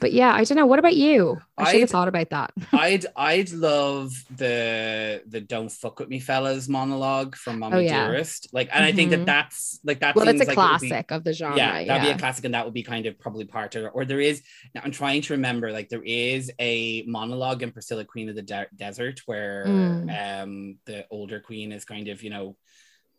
[0.03, 0.67] but yeah, I don't know.
[0.67, 1.41] What about you?
[1.57, 2.53] I should have thought about that.
[2.73, 8.09] I'd I'd love the the "Don't fuck with me, fellas" monologue from Mommy Oh, yeah.
[8.09, 8.49] Dearest.
[8.53, 9.27] Like, and I think that Mhm.
[9.27, 10.15] that's like that.
[10.17, 11.57] Well, seems a like would be- classic of the genre.
[11.57, 13.91] yeah, that'd be a classic, and that would be kind of probably part of it.
[13.95, 14.43] Or there is
[14.75, 14.83] now.
[14.85, 15.73] I'm trying to remember.
[15.73, 20.43] Like there is a monologue in Priscilla, Queen of the De- Desert, where Mm.
[20.43, 22.57] um the older queen is kind of you know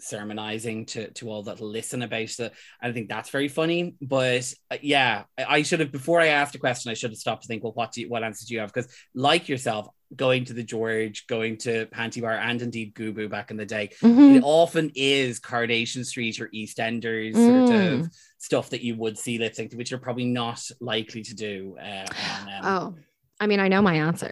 [0.04, 2.52] sermonizing to to all that listen about the
[2.82, 6.56] I think that's very funny but uh, yeah I, I should have before I asked
[6.56, 8.54] a question I should have stopped to think well what do you, what answer do
[8.54, 12.94] you have because like yourself going to the George going to Panty Bar and indeed
[12.94, 14.36] GUBU back in the day Mhm.
[14.38, 18.00] it often is Coronation Street or EastEnders sort Mm.
[18.02, 21.34] of stuff that you would see lip sync to, which you're probably not likely to
[21.34, 21.78] do.
[21.82, 22.06] Uh,
[22.42, 22.96] on, um, Oh,
[23.40, 24.32] I mean, I know my answer.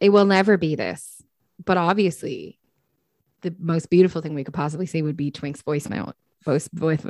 [0.00, 1.22] It will never be this,
[1.64, 2.58] but obviously,
[3.46, 6.12] the most beautiful thing we could possibly see would be Twink's voicemail.
[6.44, 7.00] Voice, voice,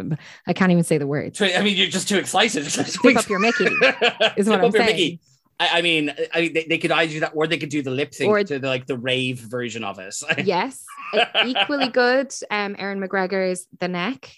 [0.46, 1.40] I can't even say the words.
[1.42, 2.64] I mean, you're just too excited.
[2.70, 3.64] Stick up your Mickey,
[4.36, 5.18] is what I'm saying.
[5.58, 7.82] I, I mean, I mean, they, they could either do that, or they could do
[7.82, 10.14] the lip sync Or- to the, like the rave version of it.
[10.44, 10.84] Yes,
[11.44, 12.32] equally good.
[12.50, 14.30] Um, Aaron McGregor's The Neck.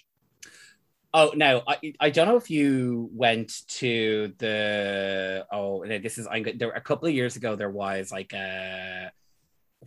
[1.13, 6.27] Oh no, I I don't know if you went to the oh no, this is
[6.29, 9.11] I'm go- there a couple of years ago there was like a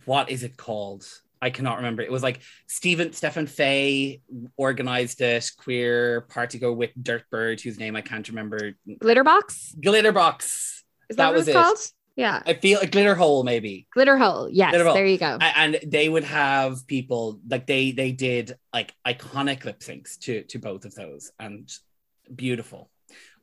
[0.05, 1.05] what is it called?
[1.43, 2.01] I cannot remember.
[2.01, 4.21] It was like Stephen Stephen Fay
[4.55, 8.75] organized it queer party go with Dirtbird, whose name I can't remember.
[8.87, 9.75] Glitterbox.
[9.77, 10.39] Glitterbox.
[10.43, 11.59] Is that, That what was it's it.
[11.61, 11.77] called?
[12.15, 12.41] Yeah.
[12.45, 13.87] I feel a glitter hole maybe.
[13.93, 14.47] Glitter Hole.
[14.49, 14.71] Yes.
[14.71, 14.93] Glitter Hole.
[14.93, 15.37] There you go.
[15.41, 20.59] And they would have people like they they did like iconic lip syncs to to
[20.59, 21.69] both of those and
[22.33, 22.89] beautiful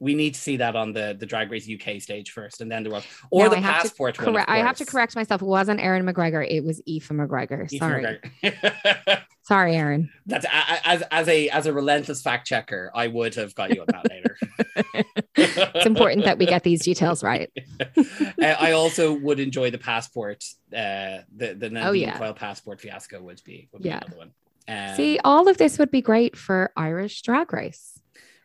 [0.01, 2.83] we need to see that on the the drag race uk stage first and then
[2.83, 4.37] the world or the I have to passport one.
[4.49, 5.43] I have to correct myself.
[5.43, 6.45] It wasn't Aaron McGregor.
[6.49, 7.71] It was Aoife McGregor.
[7.71, 8.19] Ethan Sorry.
[8.43, 9.23] McGregor.
[9.43, 10.11] Sorry, Aaron.
[10.27, 10.47] that's
[10.85, 14.09] as as a as a relentless fact checker i would have got you on that
[14.11, 14.37] later
[15.37, 17.51] It's important that we get these details right.
[18.43, 20.45] I also would enjoy the passport.
[20.73, 22.19] Uh, the the Nadine Oh, yeah.
[22.19, 23.99] Coyle passport fiasco would be would be Yeah.
[23.99, 24.31] another one.
[24.69, 28.00] Um, See, all of this would be great for Irish Drag Race.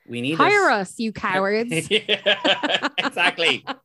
[0.07, 0.73] We need Hire it.
[0.73, 1.89] us, you cowards.
[1.89, 3.65] Yeah, exactly.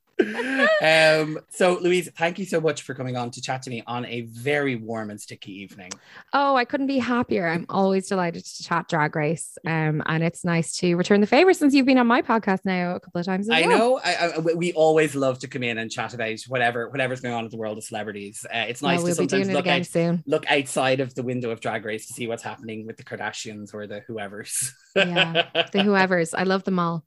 [0.83, 4.05] um, so, Louise, thank you so much for coming on to chat to me on
[4.07, 5.91] a very warm and sticky evening.
[6.33, 7.49] Oh, I couldn't be happier.
[7.49, 9.57] I'm always delighted to chat Drag Race.
[9.67, 12.95] Um, and it's nice to return the favor since you've been on my podcast now
[12.97, 13.49] a couple of times.
[13.49, 13.79] I well.
[13.79, 14.01] know.
[14.03, 17.45] I, I, we always love to come in and chat about whatever whatever's going on
[17.45, 18.45] in the world of celebrities.
[18.53, 20.23] Uh, it's nice well, we'll to sometimes look out, soon.
[20.27, 23.75] look outside of the window of Drag Race to see what's happening with the Kardashians
[23.75, 24.75] or the whoever's.
[24.97, 26.35] yeah, the whoever's.
[26.35, 27.05] I love them all.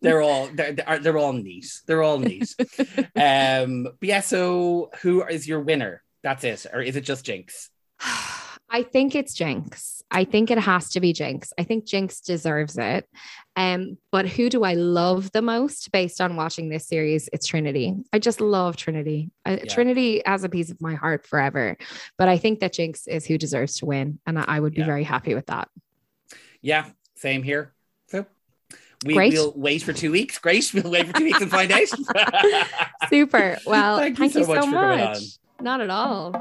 [0.00, 1.66] They're all they're, they're they're all neat.
[1.86, 2.54] They're all neat.
[3.16, 4.20] um, but yeah.
[4.20, 6.02] So, who is your winner?
[6.22, 7.68] That's it, or is it just Jinkx?
[8.72, 10.00] I think it's Jinkx.
[10.12, 11.52] I think it has to be Jinkx.
[11.58, 13.08] I think Jinkx deserves it.
[13.56, 17.28] Um, but who do I love the most based on watching this series?
[17.32, 17.96] It's Trinity.
[18.12, 19.30] I just love Trinity.
[19.44, 19.72] Uh, yeah.
[19.72, 21.76] Trinity has a piece of my heart forever.
[22.16, 24.86] But I think that Jinkx is who deserves to win, and I would be yeah.
[24.86, 25.68] very happy with that.
[26.62, 26.86] Yeah,
[27.16, 27.74] same here.
[29.04, 30.38] We, will wait for two weeks.
[30.38, 30.70] Great.
[30.74, 31.88] We'll wait for two weeks and find out.
[33.08, 33.56] Super.
[33.64, 35.14] Well, thank, thank you so, you so much.
[35.14, 35.22] much.
[35.60, 36.32] Not at all.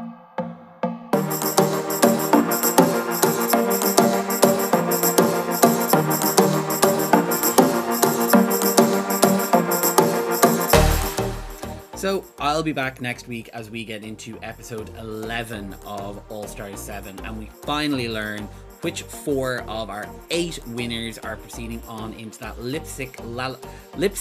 [11.99, 16.79] So I'll be back next week as we get into episode 11 of All Stars
[16.79, 18.47] 7 and we finally learn
[18.81, 23.57] which four of our eight winners are proceeding on into that lip sync, lala,
[23.97, 24.15] lip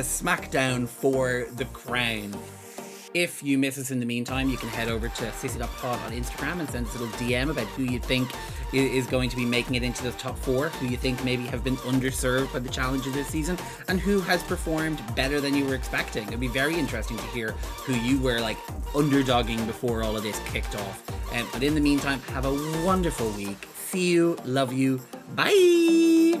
[0.00, 2.34] SmackDown for the crown.
[3.14, 6.58] If you miss us in the meantime, you can head over to sissy.pod on Instagram
[6.58, 8.28] and send us a little DM about who you think
[8.72, 11.62] is going to be making it into the top four, who you think maybe have
[11.62, 13.56] been underserved by the challenges this season,
[13.86, 16.26] and who has performed better than you were expecting.
[16.26, 17.52] It'd be very interesting to hear
[17.84, 18.58] who you were like
[18.94, 21.32] underdogging before all of this kicked off.
[21.32, 23.68] Um, but in the meantime, have a wonderful week.
[23.76, 25.00] See you, love you,
[25.36, 26.40] bye.